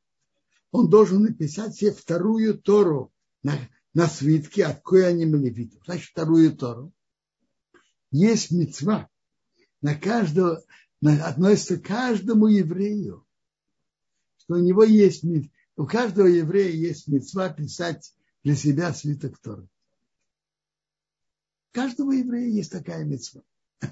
[0.72, 3.58] он должен написать себе вторую Тору на,
[3.93, 5.84] на свитке от Кояним Левитов.
[5.86, 6.93] Значит, вторую Тору.
[8.12, 9.08] Есть мецва
[9.82, 10.63] на каждого,
[11.02, 13.26] на, относится к каждому еврею,
[14.38, 15.24] что у него есть,
[15.76, 19.63] у каждого еврея есть мецва писать для себя свиток Торы.
[19.63, 19.67] У
[21.74, 23.41] каждого еврея есть такая мецва.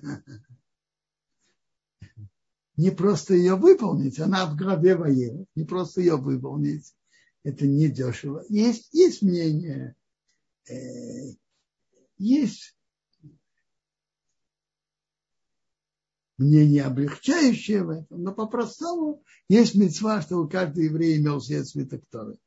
[2.78, 6.94] Не просто ее выполнить, она в голове военных, не просто ее выполнить,
[7.44, 8.46] это не дешево.
[8.50, 9.96] Есть, есть мнение,
[10.70, 11.34] э,
[12.20, 12.78] есть
[16.38, 22.38] мнение облегчающее в этом, но по-простому есть мецва, чтобы каждый еврей имел себе свиток Торы.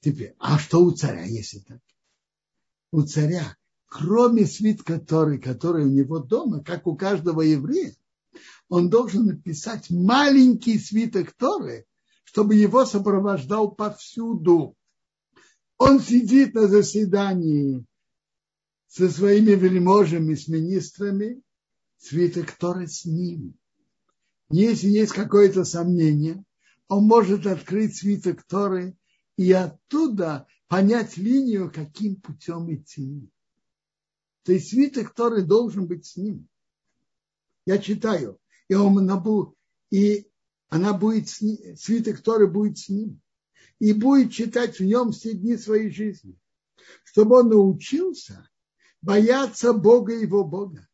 [0.00, 1.80] Теперь, а что у царя, если так?
[2.92, 7.94] У царя, кроме свитка Торы, который у него дома, как у каждого еврея,
[8.68, 11.86] он должен написать маленький свиток Торы,
[12.24, 14.76] чтобы его сопровождал повсюду.
[15.78, 17.84] Он сидит на заседании
[18.88, 21.42] со своими вельможами, с министрами,
[21.98, 23.54] свиток Торы с ним.
[24.50, 26.44] Если есть какое-то сомнение,
[26.88, 28.96] он может открыть свиток Торы
[29.36, 33.28] и оттуда понять линию, каким путем идти.
[34.46, 36.48] То есть свиток Торы должен быть с ним.
[37.66, 39.10] Я читаю, и он
[39.90, 40.30] и
[40.68, 43.20] она будет с ним, свиток Торы будет с ним.
[43.80, 46.38] И будет читать в нем все дни своей жизни.
[47.02, 48.48] Чтобы он научился
[49.02, 50.86] бояться Бога и его Бога.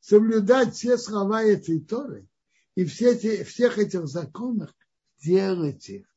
[0.00, 2.26] Соблюдать все слова этой Торы
[2.74, 4.74] и все эти, всех этих законов
[5.18, 6.08] делать их.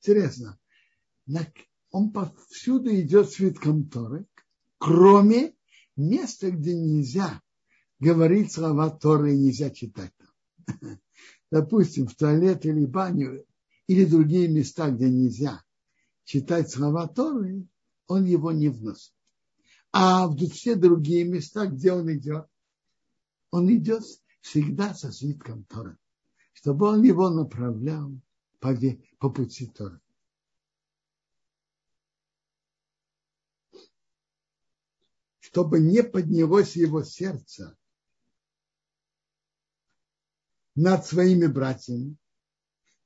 [0.00, 0.58] Интересно,
[1.96, 4.26] он повсюду идет свитком Торы,
[4.76, 5.54] кроме
[5.96, 7.40] места, где нельзя
[8.00, 10.98] говорить слова Торы и нельзя читать там.
[11.50, 13.46] Допустим, в туалет или баню,
[13.86, 15.64] или другие места, где нельзя
[16.24, 17.66] читать слова Торы,
[18.08, 19.14] он его не вносит.
[19.90, 22.46] А в все другие места, где он идет,
[23.50, 24.02] он идет
[24.42, 25.96] всегда со свитком Тора,
[26.52, 28.12] чтобы он его направлял
[28.60, 28.76] по,
[29.18, 29.98] по пути Тора.
[35.56, 37.78] Чтобы не поднялось его сердце
[40.74, 42.18] над своими братьями,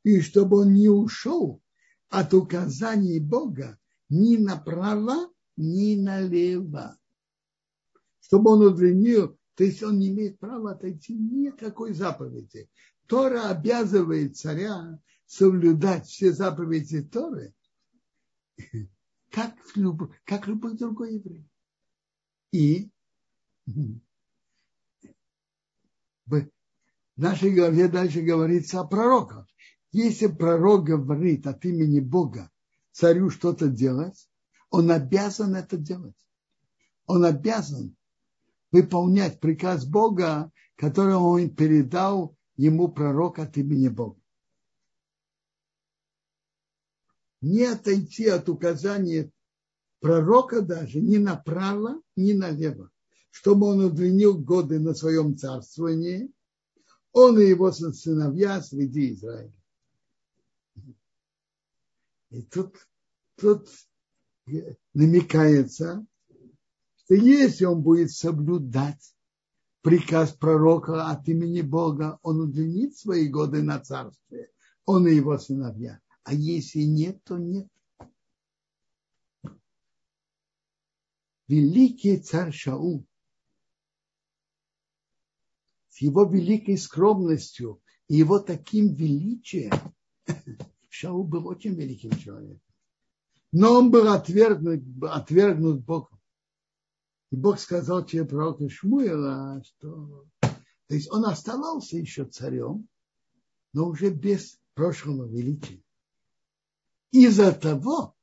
[0.02, 1.62] и чтобы он не ушел
[2.08, 6.98] от указаний Бога ни направо, ни налево.
[8.18, 12.68] Чтобы он удлинил, то есть он не имеет права отойти никакой заповеди.
[13.06, 17.54] Тора обязывает царя соблюдать все заповеди Торы,
[19.30, 21.46] как, люб, как любой другой еврей.
[22.52, 22.90] И
[23.76, 24.00] в
[27.16, 29.46] нашей главе дальше говорится о пророках.
[29.92, 32.50] Если пророк говорит от имени Бога
[32.92, 34.28] царю что-то делать,
[34.70, 36.16] он обязан это делать.
[37.06, 37.96] Он обязан
[38.70, 44.20] выполнять приказ Бога, который он передал ему пророк от имени Бога.
[47.40, 49.30] Не отойти от указания
[50.00, 52.90] пророка даже ни направо, ни налево,
[53.30, 56.30] чтобы он удлинил годы на своем царствовании–
[57.12, 59.52] он и его сыновья среди Израиля.
[62.30, 62.76] И тут,
[63.36, 63.68] тут
[64.94, 66.06] намекается,
[66.96, 69.14] что если он будет соблюдать
[69.82, 74.50] приказ пророка от имени Бога, он удлинит свои годы на царстве,
[74.84, 76.00] он и его сыновья.
[76.22, 77.66] А если нет, то нет.
[81.50, 83.04] Великий царь Шаул
[85.88, 89.72] с его великой скромностью и его таким величием,
[90.88, 92.62] Шаул был очень великим человеком.
[93.50, 96.20] Но он был отвергнут, отвергнут Богом.
[97.32, 100.26] И Бог сказал тебе пророку Шмуэла, что...
[100.40, 102.86] То есть он оставался еще царем,
[103.72, 105.82] но уже без прошлого величия.
[107.10, 108.14] Из-за того,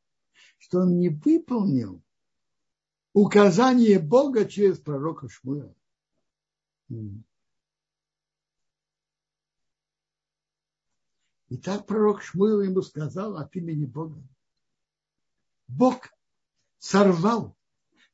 [0.60, 2.02] что он не выполнил
[3.22, 5.74] указание Бога через пророка Шмуэла.
[11.50, 14.22] И так пророк Шмуил ему сказал от имени Бога.
[15.68, 16.10] Бог
[16.78, 17.56] сорвал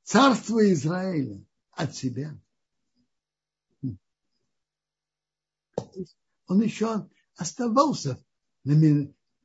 [0.04, 2.40] царство Израиля от себя.
[6.48, 8.24] Он еще оставался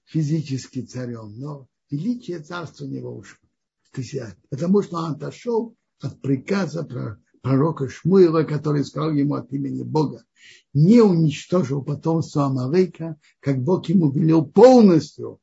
[0.05, 3.48] физически царем, но величие царства у него ушло.
[4.51, 6.85] Потому что он отошел от приказа
[7.43, 10.25] пророка Шмуила, который сказал ему от имени Бога,
[10.75, 15.41] не уничтожил потомство Амалыка, как Бог ему велел полностью.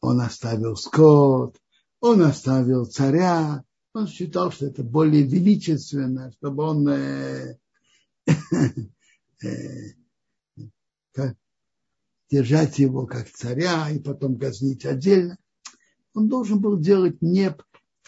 [0.00, 1.58] Он оставил скот,
[2.00, 3.64] он оставил царя,
[3.94, 7.58] он считал, что это более величественно, чтобы он э,
[9.42, 9.94] э,
[12.30, 15.38] держать его как царя и потом казнить отдельно.
[16.14, 17.54] Он должен был делать не,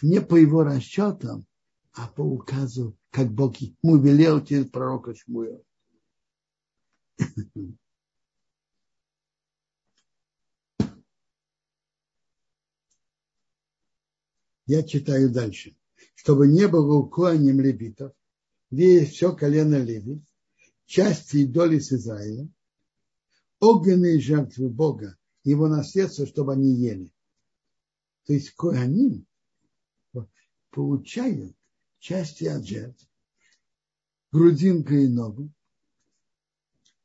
[0.01, 1.45] не по его расчетам,
[1.93, 5.61] а по указу, как Бог ему велел через пророка Шмуэла.
[14.67, 15.77] Я читаю дальше.
[16.15, 18.13] Чтобы не было у коанем левитов,
[18.71, 20.23] есть все колено леви,
[20.87, 22.49] части и доли с Израиля,
[23.61, 27.13] огненные жертвы Бога, его наследство, чтобы они ели.
[28.27, 29.27] То есть коаним
[30.71, 31.57] получают
[32.01, 33.09] части от жертв,
[34.33, 35.51] грудинка и ногу,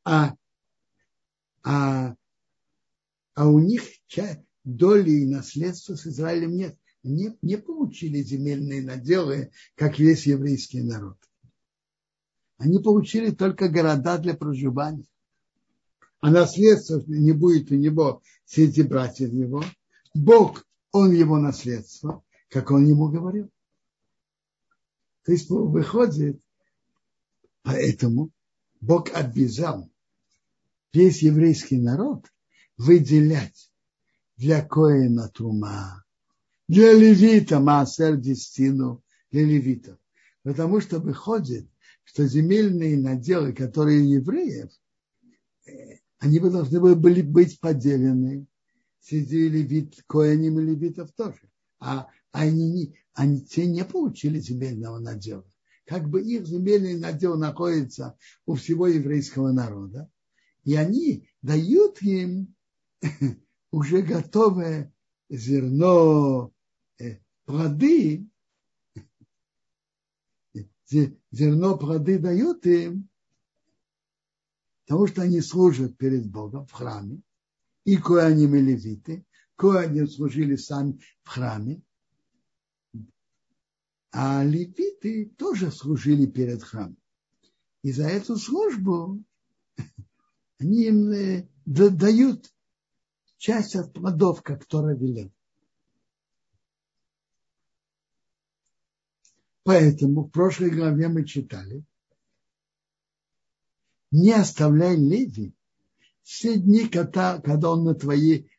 [0.03, 0.35] а,
[1.63, 2.15] а,
[3.35, 3.83] а у них
[4.63, 6.77] доли и наследства с Израилем нет.
[7.03, 11.17] Не, не получили земельные наделы, как весь еврейский народ.
[12.57, 15.07] Они получили только города для проживания.
[16.19, 19.63] А наследство не будет у него, все эти братья его.
[20.13, 23.49] Бог, он его наследство, как он ему говорил.
[25.23, 26.41] То есть выходит,
[27.63, 28.31] поэтому
[28.79, 29.89] Бог обязал
[30.93, 32.25] весь еврейский народ
[32.77, 33.71] выделять
[34.35, 36.03] для Коина Тума,
[36.67, 39.97] для левита Маасер Дестину, для левитов.
[40.43, 41.69] Потому что выходит,
[42.03, 44.71] что земельные наделы, которые евреев,
[45.67, 48.47] э, они бы должны были быть поделены
[49.01, 51.49] среди левит, коиним и левитов тоже.
[51.79, 55.45] А они, они те не получили земельного надела.
[55.85, 60.09] Как бы их земельный надел находится у всего еврейского народа,
[60.63, 62.55] и они дают им
[63.71, 64.93] уже готовое
[65.29, 66.53] зерно,
[66.99, 68.27] э, плоды,
[71.31, 73.09] зерно плоды дают им,
[74.85, 77.21] потому что они служат перед Богом в храме,
[77.85, 79.25] и коаним и левиты,
[79.55, 81.81] коаним служили сами в храме,
[84.11, 86.97] а левиты тоже служили перед храмом.
[87.83, 89.23] И за эту службу
[90.59, 92.53] они им э, дают
[93.37, 94.97] часть от плодов, как Тора.
[99.63, 101.83] Поэтому в прошлой главе мы читали,
[104.11, 105.55] не оставляй леви
[106.23, 107.41] все дни, когда,
[107.71, 108.51] он на твоей,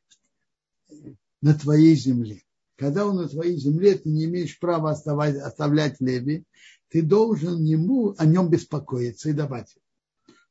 [1.41, 2.43] на твоей земле
[2.83, 6.45] когда он на твоей земле, ты не имеешь права оставать, оставлять леви,
[6.89, 9.77] ты должен ему, о нем беспокоиться и давать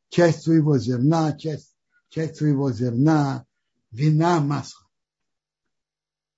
[0.08, 1.76] часть своего зерна, часть,
[2.08, 3.46] часть своего зерна,
[3.92, 4.88] вина, масла.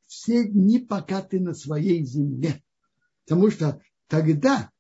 [0.08, 2.64] Все дни, пока ты на своей земле.
[3.26, 4.72] Потому что тогда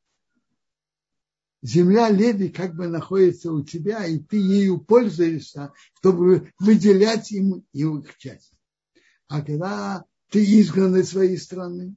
[1.63, 8.17] земля Леви как бы находится у тебя, и ты ею пользуешься, чтобы выделять ему их
[8.17, 8.51] часть.
[9.27, 11.95] А когда ты изгнан из своей страны,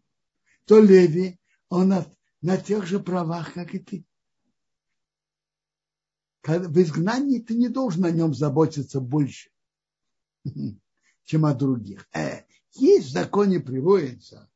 [0.65, 1.39] то Леви,
[1.69, 2.07] он на,
[2.41, 4.07] на тех же правах, как и ты.
[6.45, 9.51] В изгнании ты не должен о нем заботиться больше,
[11.25, 12.07] чем о других.
[12.15, 12.45] Э,
[12.75, 14.49] есть в законе приводится,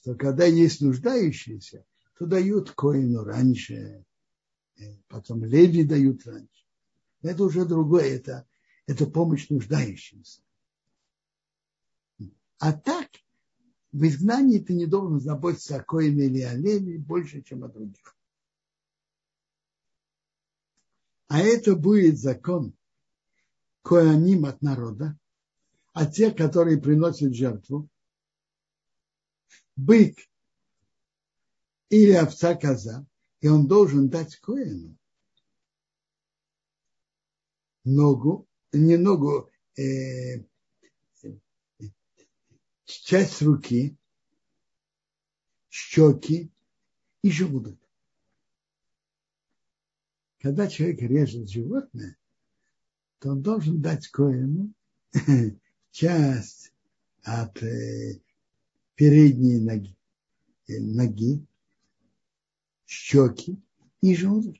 [0.00, 1.86] что когда есть нуждающиеся,
[2.18, 4.04] то дают коину раньше,
[5.08, 6.64] потом леви дают раньше.
[7.22, 8.46] Это уже другое, это,
[8.86, 10.42] это помощь нуждающимся.
[12.58, 13.08] А так,
[13.92, 18.16] в изгнании ты не должен заботиться о Коине или о Леве больше, чем о других.
[21.28, 22.74] А это будет закон
[23.82, 25.18] коаним от народа,
[25.92, 27.88] а те, которые приносят жертву,
[29.76, 30.18] бык
[31.88, 33.06] или овца коза,
[33.42, 34.96] и он должен дать коину
[37.84, 40.44] ногу, не ногу, э,
[42.84, 43.96] часть руки,
[45.68, 46.52] щеки
[47.22, 47.78] и желудок.
[50.38, 52.16] Когда человек режет животное,
[53.18, 54.72] то он должен дать коину
[55.90, 56.72] часть
[57.22, 58.20] от э,
[58.94, 59.96] передней ноги,
[60.68, 61.44] э, ноги,
[62.92, 63.56] щеки
[64.02, 64.56] и желудок.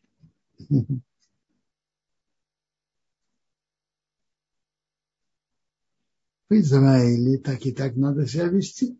[6.48, 8.98] В Израиле так и так надо себя вести.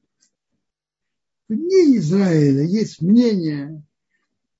[1.49, 3.83] Вне Израиля есть мнение,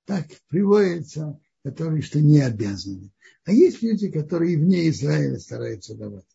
[0.05, 3.11] так приводится, которые что не обязаны.
[3.45, 6.27] А есть люди, которые вне Израиля стараются давать.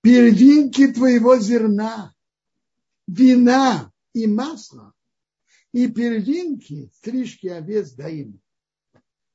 [0.00, 2.14] Первинки твоего зерна,
[3.06, 4.94] вина и масла,
[5.72, 8.40] и первинки стрижки овец дай ему.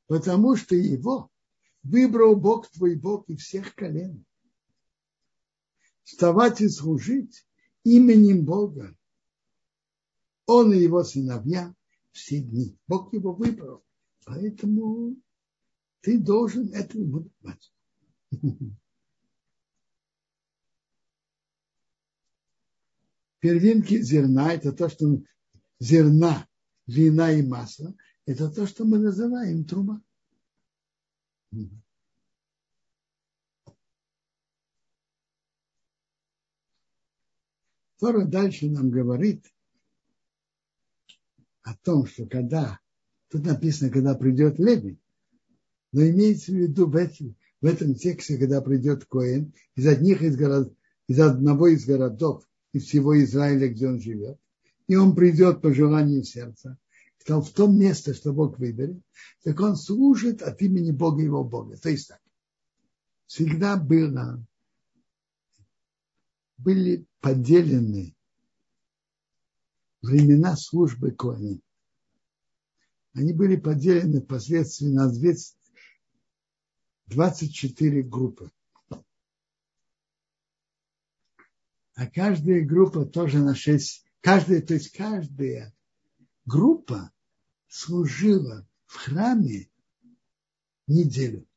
[0.07, 1.31] Потому что его
[1.83, 4.25] выбрал Бог твой Бог и всех колен.
[6.03, 7.47] Вставать и служить
[7.83, 8.95] именем Бога.
[10.45, 11.73] Он и его сыновья
[12.11, 12.77] все дни.
[12.87, 13.83] Бог его выбрал.
[14.25, 15.15] Поэтому
[16.01, 17.73] ты должен это ему давать.
[23.39, 25.21] Первинки зерна– это то, что
[25.79, 26.47] зерна,
[26.87, 27.95] вина и масло–
[28.25, 30.01] это то, что мы называем трума.
[37.99, 39.45] Тора дальше нам говорит
[41.61, 42.79] о том, что когда,
[43.29, 44.99] тут написано, когда придет Леви,
[45.91, 50.35] но имеется в виду в, этом, в этом тексте, когда придет Коэн из одних из,
[50.35, 50.75] город,
[51.07, 54.37] из одного из городов из всего Израиля, где он живет,
[54.87, 56.77] и он придет по желанию сердца,
[57.41, 59.01] в том месте, что Бог выберет,
[59.43, 61.75] так он служит от имени Бога его Бога.
[61.77, 62.21] То есть так.
[63.25, 64.45] Всегда было,
[66.57, 68.15] были поделены
[70.03, 71.61] времена службы Кони.
[73.13, 75.09] Они были поделены впоследствии на
[77.07, 78.51] 24 группы.
[81.95, 85.71] А каждая группа тоже на 6, каждая, то есть каждая
[86.47, 87.11] группа
[87.67, 89.69] служила в храме
[90.87, 91.47] неделю.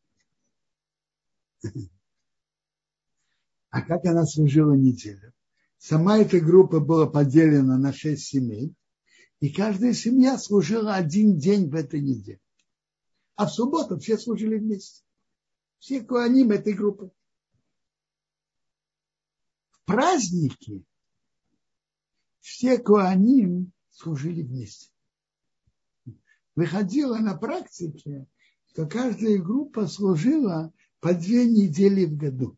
[3.70, 5.32] А как она служила неделю?
[5.78, 8.74] Сама эта группа была поделена на шесть семей,
[9.40, 12.40] и каждая семья служила один день в этой неделе.
[13.34, 15.02] А в субботу все служили вместе.
[15.78, 17.10] Все куаним этой группы.
[19.70, 20.84] В праздники
[22.40, 24.90] все куаним служили вместе.
[26.54, 28.26] Выходило на практике,
[28.66, 32.56] что каждая группа служила по две недели в году.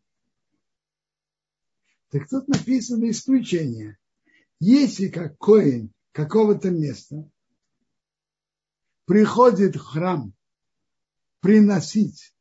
[2.09, 3.97] Так тут написано исключение.
[4.59, 7.29] Если как коин какого-то места
[9.05, 10.33] приходит в храм
[11.39, 12.33] приносить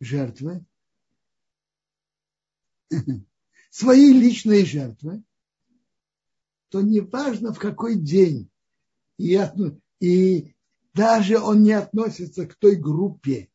[0.00, 0.64] жертвы,
[3.70, 5.22] свои личные жертвы,
[6.72, 8.50] то неважно в какой день,
[9.18, 9.38] и,
[10.00, 10.54] и
[10.94, 13.50] даже он не относится к той группе,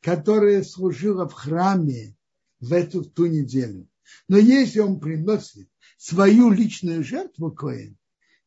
[0.00, 2.16] которая служила в храме
[2.58, 3.88] в эту в ту неделю.
[4.26, 7.96] Но если он приносит свою личную жертву Коэн,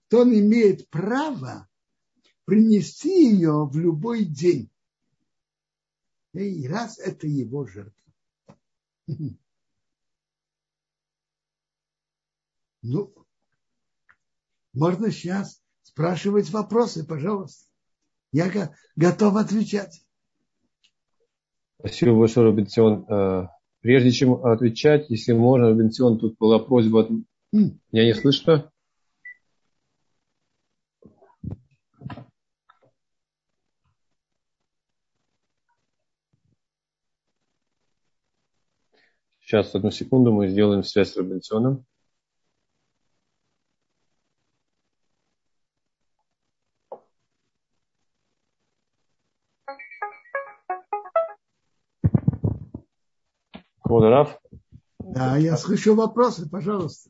[0.10, 1.70] то он имеет право
[2.44, 4.70] принести ее в любой день.
[6.34, 8.14] И раз это его жертва.
[12.84, 13.14] Ну,
[14.74, 17.68] можно сейчас спрашивать вопросы, пожалуйста.
[18.32, 18.50] Я
[18.96, 20.02] готов отвечать.
[21.80, 23.06] Спасибо большое, Робинсон.
[23.10, 23.48] Э,
[23.82, 27.10] прежде чем отвечать, если можно, Робинсон, тут была просьба.
[27.52, 28.72] Меня не слышно?
[39.42, 41.86] Сейчас, одну секунду, мы сделаем связь с Робинсоном.
[53.92, 54.40] Квадраф?
[55.00, 57.10] Да, я слышу вопросы, пожалуйста.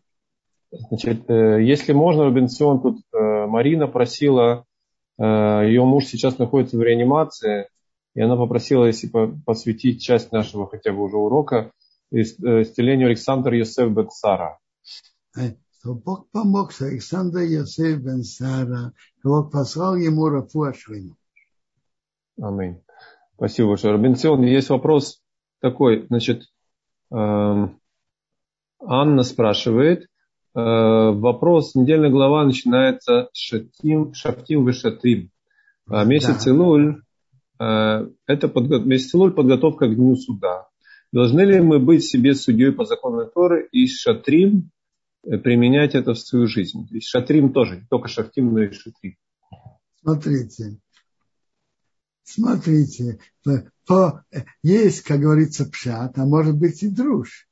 [0.72, 4.66] Значит, э, если можно, Робинсон, тут э, Марина просила,
[5.20, 7.68] э, ее муж сейчас находится в реанимации,
[8.16, 9.12] и она попросила, если
[9.46, 11.72] посвятить часть нашего хотя бы уже урока
[12.10, 14.58] исцелению Александра Йосеф Бексара.
[15.34, 21.16] Что Бог помог что Александр Йосеф бен Сара, Бог послал ему Рафу Шлему.
[22.42, 22.82] Аминь.
[23.36, 23.94] Спасибо большое.
[23.94, 25.22] Робинсон, есть вопрос
[25.60, 26.46] такой, значит,
[27.12, 27.74] Анна
[29.24, 30.06] спрашивает, э,
[30.56, 35.30] вопрос, недельная глава начинается с Шатим, Шафтим Вишатрим.
[35.88, 36.52] А месяц да.
[36.52, 37.02] Илуль,
[37.60, 38.80] э, это подго...
[38.80, 40.68] месяц Илуль подготовка к дню суда.
[41.12, 44.72] Должны ли мы быть себе судьей по закону Торы и Шатрим
[45.24, 46.88] э, применять это в свою жизнь?
[46.88, 49.18] То есть Шатрим тоже, не только Шафтим, но и Шатрим.
[50.02, 50.80] Смотрите,
[52.24, 53.20] смотрите,
[53.92, 54.24] по,
[54.64, 57.50] есть, как говорится, пшат, а может быть и дружь.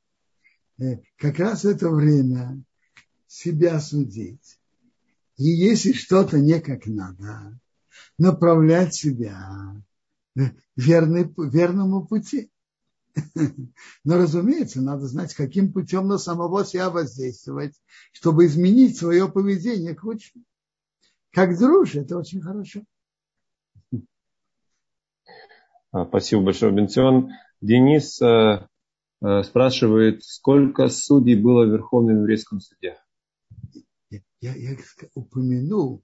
[0.78, 2.62] Э, как раз это время
[3.26, 4.58] себя судить.
[5.36, 7.60] И если что-то не как надо,
[8.16, 9.76] направлять себя
[10.76, 12.50] верный, верному пути.
[14.04, 17.74] Но, разумеется, надо знать, каким путем на самого себя воздействовать,
[18.12, 20.44] чтобы изменить свое поведение к лучшему.
[21.32, 22.82] Как дружь, это очень хорошо.
[23.92, 27.30] А, спасибо большое, Бенцион.
[27.60, 28.66] Денис э,
[29.22, 32.96] Э, спрашивает, сколько судей было в Верховном еврейском суде?
[34.40, 34.76] Я, я
[35.14, 36.02] упомянул,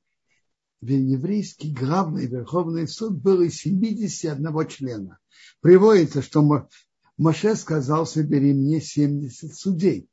[0.82, 5.18] еврейский главный Верховный суд был из 71 члена.
[5.60, 6.68] Приводится, что
[7.16, 10.10] Моше сказал, собери мне 70 судей.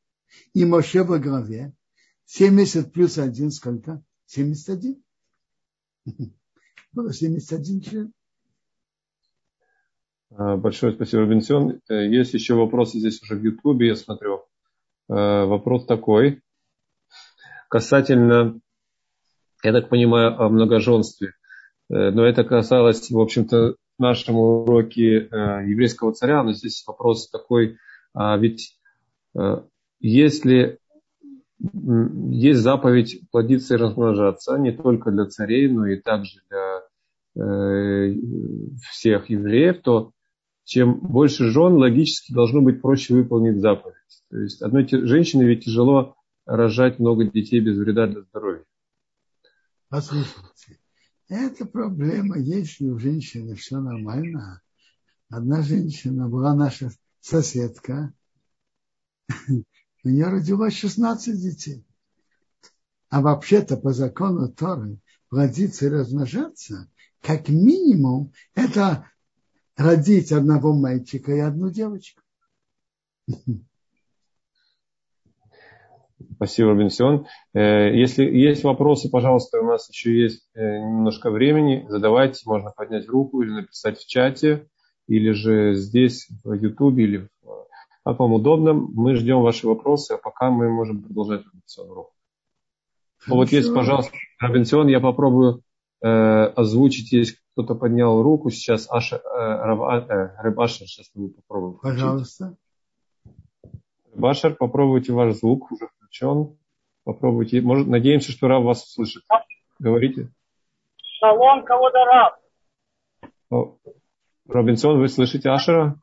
[0.54, 1.74] И Моше во главе
[2.26, 4.02] 70 плюс 1 сколько?
[4.28, 5.04] 71.
[6.94, 8.14] Было 71 член.
[10.36, 11.80] А, большое спасибо, Робинсон.
[11.90, 14.46] Э, есть еще вопросы здесь уже в Ютубе, я смотрю.
[15.10, 16.42] Э, вопрос такой.
[17.70, 18.60] Касательно,
[19.64, 21.34] я так понимаю, о многоженстве.
[21.90, 25.30] Э, но это касалось, в общем-то, нашему уроке
[25.68, 26.42] еврейского царя.
[26.42, 27.78] Но здесь вопрос такой.
[28.16, 28.80] А ведь
[30.00, 30.80] если
[31.60, 36.82] есть заповедь плодиться и размножаться не только для царей, но и также для
[38.90, 40.12] всех евреев, то
[40.64, 43.96] чем больше жен, логически должно быть проще выполнить заповедь.
[44.30, 48.64] То есть одной женщине ведь тяжело рожать много детей без вреда для здоровья.
[49.90, 50.80] Послушайте,
[51.30, 54.62] эта проблема есть у женщины, все нормально.
[55.30, 58.14] Одна женщина была наша соседка,
[60.04, 61.86] у нее родилось 16 детей.
[63.10, 65.00] А вообще-то по закону Торы
[65.30, 66.90] плодиться и размножаться,
[67.22, 69.10] как минимум, это
[69.78, 72.22] родить одного мальчика и одну девочку.
[76.36, 77.26] Спасибо, Бенсион.
[77.54, 81.86] Э, если есть вопросы, пожалуйста, у нас еще есть э, немножко времени.
[81.88, 84.68] Задавайте, можно поднять руку или написать в чате,
[85.08, 87.30] или же здесь, в YouTube, или
[88.04, 88.74] как вам удобно.
[88.74, 92.12] Мы ждем ваши вопросы, а пока мы можем продолжать Робинсон урок.
[93.28, 95.62] Вот есть, пожалуйста, Робинсон, я попробую
[96.04, 98.88] озвучить, есть кто-то поднял руку сейчас.
[98.90, 101.80] Аша, э, э, Рыбашер, сейчас мы попробуем.
[101.80, 102.56] Пожалуйста.
[104.12, 106.58] Рыбашер, попробуйте ваш звук, уже включен.
[107.04, 107.62] Попробуйте.
[107.62, 109.24] Может, надеемся, что Раб вас услышит.
[109.78, 110.30] Говорите.
[111.20, 113.78] Шалом, кого то Раб.
[114.48, 116.00] Робинсон, вы слышите Ашера?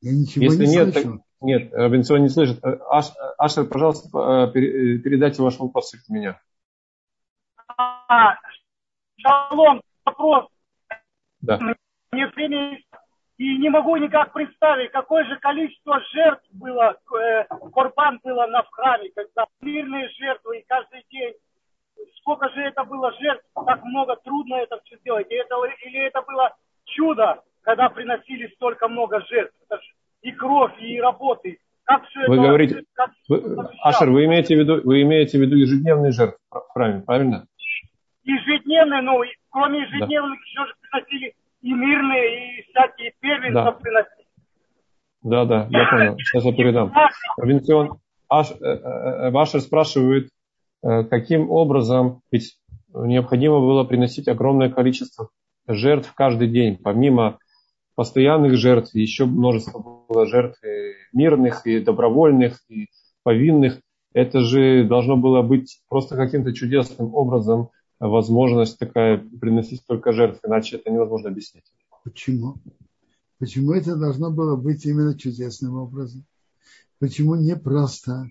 [0.00, 1.12] Я ничего Если не нет, слышу.
[1.12, 2.62] Так, нет, Робинсон не слышит.
[2.62, 3.06] Э, Аш,
[3.38, 4.08] Ашер, пожалуйста,
[4.52, 6.40] передайте ваш вопрос от меня.
[7.78, 8.34] А,
[9.18, 10.46] шалом, вопрос.
[11.40, 11.58] Да.
[12.12, 12.84] Нет времени
[13.38, 18.70] и не могу никак представить, какое же количество жертв было, э, Корбан было на в
[18.70, 21.34] храме, когда мирные жертвы и каждый день.
[22.16, 25.30] Сколько же это было жертв, так много, трудно это все делать.
[25.30, 25.54] И это,
[25.86, 26.52] или это было
[26.84, 29.54] чудо, когда приносили столько много жертв.
[29.68, 29.88] Это же
[30.22, 31.58] и кровь, и работы.
[31.84, 35.40] Как все вы это, говорите, как вы, Ашер, вы имеете, в виду, вы имеете в
[35.40, 37.46] виду ежедневные жертвы в храме, правильно?
[38.28, 40.44] Ежедневные, но кроме ежедневных да.
[40.44, 43.72] еще же приносили и мирные, и всякие первенства да.
[43.72, 44.26] приносили.
[45.22, 46.18] Да, да, я понял.
[46.18, 46.92] Сейчас я передам.
[47.38, 47.98] Равенцион,
[48.28, 50.28] Аш, э, э, Вашер спрашивает,
[50.82, 52.58] э, каким образом, ведь
[52.92, 55.30] необходимо было приносить огромное количество
[55.66, 57.38] жертв каждый день, помимо
[57.94, 62.88] постоянных жертв, еще множество было жертв и мирных, и добровольных, и
[63.22, 63.80] повинных.
[64.12, 67.70] Это же должно было быть просто каким-то чудесным образом
[68.00, 71.64] возможность такая приносить только жертв, иначе это невозможно объяснить.
[72.04, 72.56] Почему?
[73.38, 76.24] Почему это должно было быть именно чудесным образом?
[76.98, 78.28] Почему не просто?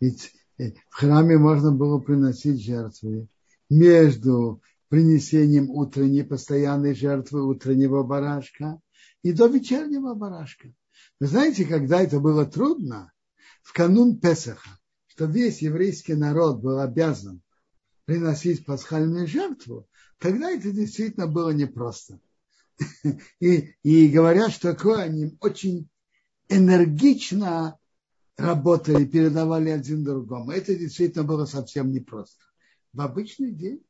[0.00, 3.28] Ведь э, в храме можно было приносить жертвы
[3.68, 8.80] между принесением утренней постоянной жертвы утреннего барашка
[9.22, 10.72] и до вечернего барашка.
[11.20, 13.12] Вы знаете, когда это было трудно,
[13.62, 14.70] в канун Песаха,
[15.06, 17.42] что весь еврейский народ был обязан
[18.10, 19.88] приносить пасхальную жертву,
[20.18, 22.18] тогда это действительно было непросто.
[23.38, 25.88] И, и говорят, что они очень
[26.48, 27.78] энергично
[28.36, 30.50] работали, передавали один другому.
[30.50, 32.42] Это действительно было совсем непросто.
[32.92, 33.80] В обычный день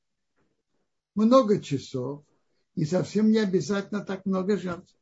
[1.15, 2.23] много часов
[2.75, 4.95] и совсем не обязательно так много жертв.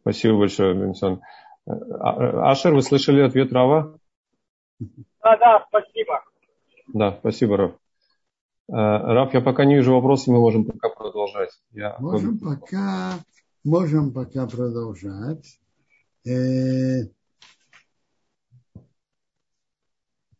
[0.00, 1.20] Спасибо большое, Бенсон.
[1.66, 4.00] А, Ашер, вы слышали ответ Рава?
[5.26, 6.24] Да, да, спасибо.
[6.86, 7.72] Да, спасибо, Рав.
[8.68, 11.50] Э, Раф, я пока не вижу вопросов, мы можем пока продолжать.
[11.72, 11.96] Я...
[11.98, 13.14] Можем пока,
[13.64, 15.58] можем пока продолжать.
[16.24, 17.08] Э,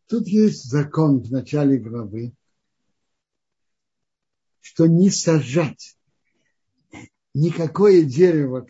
[0.07, 2.32] тут есть закон в начале главы,
[4.61, 5.97] что не сажать
[7.34, 8.68] никакое дерево,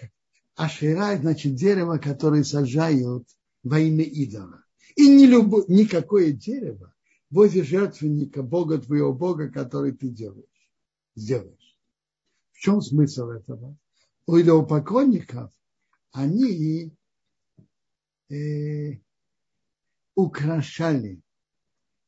[0.54, 3.28] ашира, значит дерево, которое сажают
[3.62, 4.65] во имя идола.
[4.96, 6.92] И не любо, никакое дерево,
[7.30, 10.70] возле жертвенника Бога твоего Бога, который ты делаешь,
[11.14, 11.78] сделаешь.
[12.52, 13.76] В чем смысл этого?
[14.26, 15.52] У идолопоклонников
[16.12, 16.92] они
[18.30, 18.98] э,
[20.14, 21.20] украшали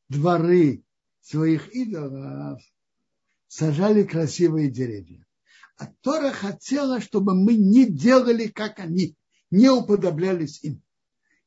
[0.09, 0.83] дворы
[1.21, 2.59] своих идолов,
[3.47, 5.23] сажали красивые деревья.
[5.77, 9.15] А Тора хотела, чтобы мы не делали, как они,
[9.51, 10.81] не уподоблялись им.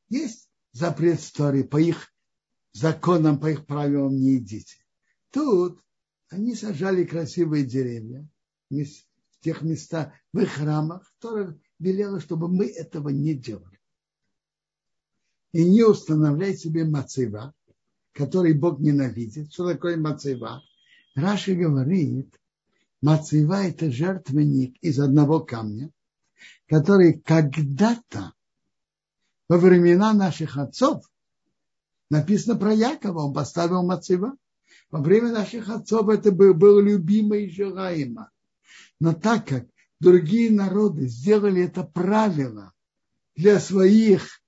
[0.09, 0.42] Есть
[0.73, 2.11] запрет Торы по их
[2.73, 4.75] законам, по их правилам не идите.
[5.31, 5.79] Тут
[6.29, 8.27] они сажали красивые деревья
[8.69, 13.79] в тех местах, в их храмах, которые велела, чтобы мы этого не делали.
[15.51, 17.53] И не устанавливай себе мацева,
[18.13, 19.53] который Бог ненавидит.
[19.53, 20.63] Что такое мацева?
[21.13, 22.39] Раши говорит,
[23.01, 25.91] мацева– это жертвенник из одного камня,
[26.67, 28.33] который когда-то
[29.49, 31.05] во времена наших отцов
[32.13, 34.37] Написано про Якова, он поставил Мацева.
[34.91, 38.29] Во время наших отцов это был, был любимо и желаемо.
[38.99, 39.65] Но так как
[39.99, 42.71] другие народы сделали это правило
[43.35, 44.43] для своих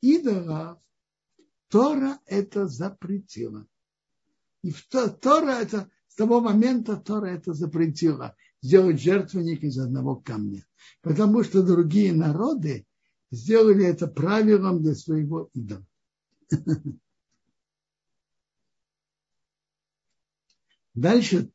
[0.00, 0.78] идолов,
[1.68, 3.66] Тора это запретила.
[4.62, 8.34] И в Тора это, с того момента Тора это запретила.
[8.62, 10.66] Сделать жертвенник из одного камня.
[11.02, 12.86] Потому что другие народы
[13.30, 15.84] сделали это правилом для своего идола.
[20.94, 21.50] Дальше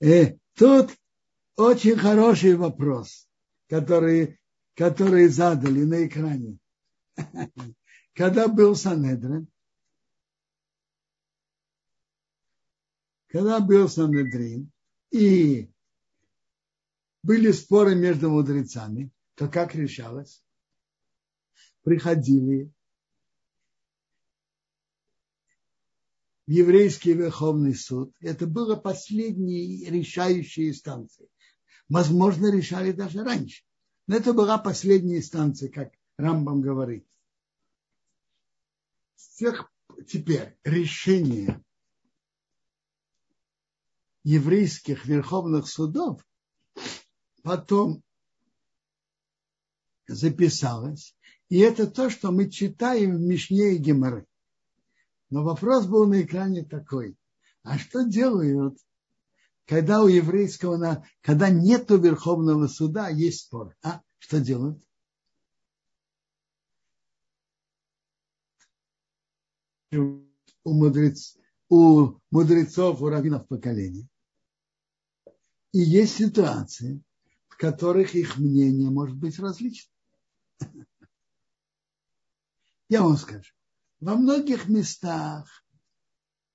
[0.00, 0.90] э, тут
[1.56, 3.28] очень хороший вопрос,
[3.68, 4.40] который,
[4.74, 6.58] который задали на экране.
[8.14, 9.48] Когда был Санедрин,
[13.34, 14.70] когда был Санедрин,
[15.10, 15.68] и
[17.24, 20.40] были споры между мудрецами, то как решалось?
[21.82, 22.72] приходили
[26.46, 28.14] в еврейский Верховный суд.
[28.20, 31.28] Это было последней решающей инстанцией.
[31.88, 33.64] Возможно, решали даже раньше.
[34.06, 37.04] Но это была последняя инстанция, как Рамбам говорит.
[40.06, 41.60] Теперь решение
[44.24, 46.26] еврейских верховных судов
[47.42, 48.02] потом
[50.06, 51.14] записалось
[51.48, 54.26] и это то, что мы читаем в Мишне и Геморы.
[55.30, 57.16] Но вопрос был на экране такой.
[57.62, 58.78] А что делают,
[59.66, 63.74] когда у еврейского, когда нет Верховного суда, есть спор?
[63.82, 64.82] А что делают?
[69.92, 70.24] У,
[70.64, 71.36] мудрец,
[71.68, 74.08] у мудрецов, у раввинов поколения.
[75.74, 77.02] И есть ситуации,
[77.48, 79.92] в которых их мнение может быть различным.
[82.88, 83.52] Я вам скажу,
[83.98, 85.64] во многих местах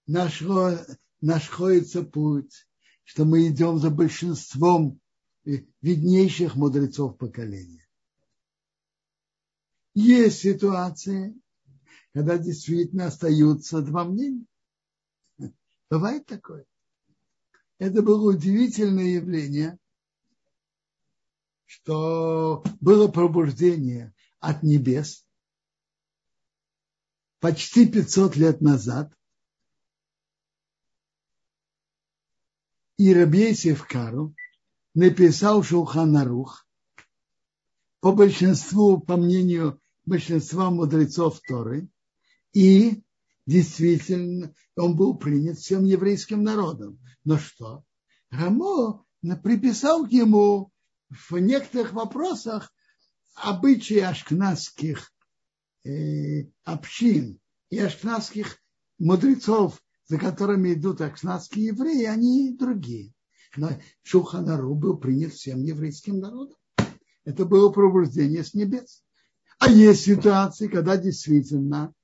[0.08, 0.72] нашло,
[1.20, 2.66] находится путь,
[3.04, 5.02] что мы идем за большинством
[5.44, 7.86] виднейших мудрецов поколения.
[9.96, 11.36] Есть ситуации,
[12.14, 14.46] когда действительно остаются два мнения.
[15.90, 16.66] Бывает такое.
[17.80, 19.80] Это было удивительное явление,
[21.66, 25.26] что было пробуждение от небес–
[27.40, 29.14] почти 500 лет назад.
[32.98, 34.36] И Рабейсев Кару
[34.94, 36.68] написал Шулханарух
[38.02, 41.88] по большинству, по мнению большинства мудрецов Торы,
[42.54, 43.04] и
[43.50, 47.00] действительно он был принят всем еврейским народом.
[47.24, 47.84] Но что?
[48.30, 49.04] Рамо
[49.44, 50.72] приписал к ему
[51.10, 52.72] в некоторых вопросах
[53.34, 55.12] обычаи ашкназских
[55.84, 57.40] э, общин
[57.72, 58.62] и ашкназских
[59.00, 63.14] мудрецов, за которыми идут ашкназские евреи, они другие.
[63.56, 63.72] Но
[64.04, 66.58] Шуханару был принят всем еврейским народом.
[67.26, 69.04] Это было пробуждение с небес.
[69.58, 71.96] А есть ситуации, когда действительно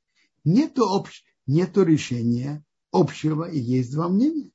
[0.44, 1.24] нету, общ...
[1.48, 4.52] нету решения общего и есть два мнения.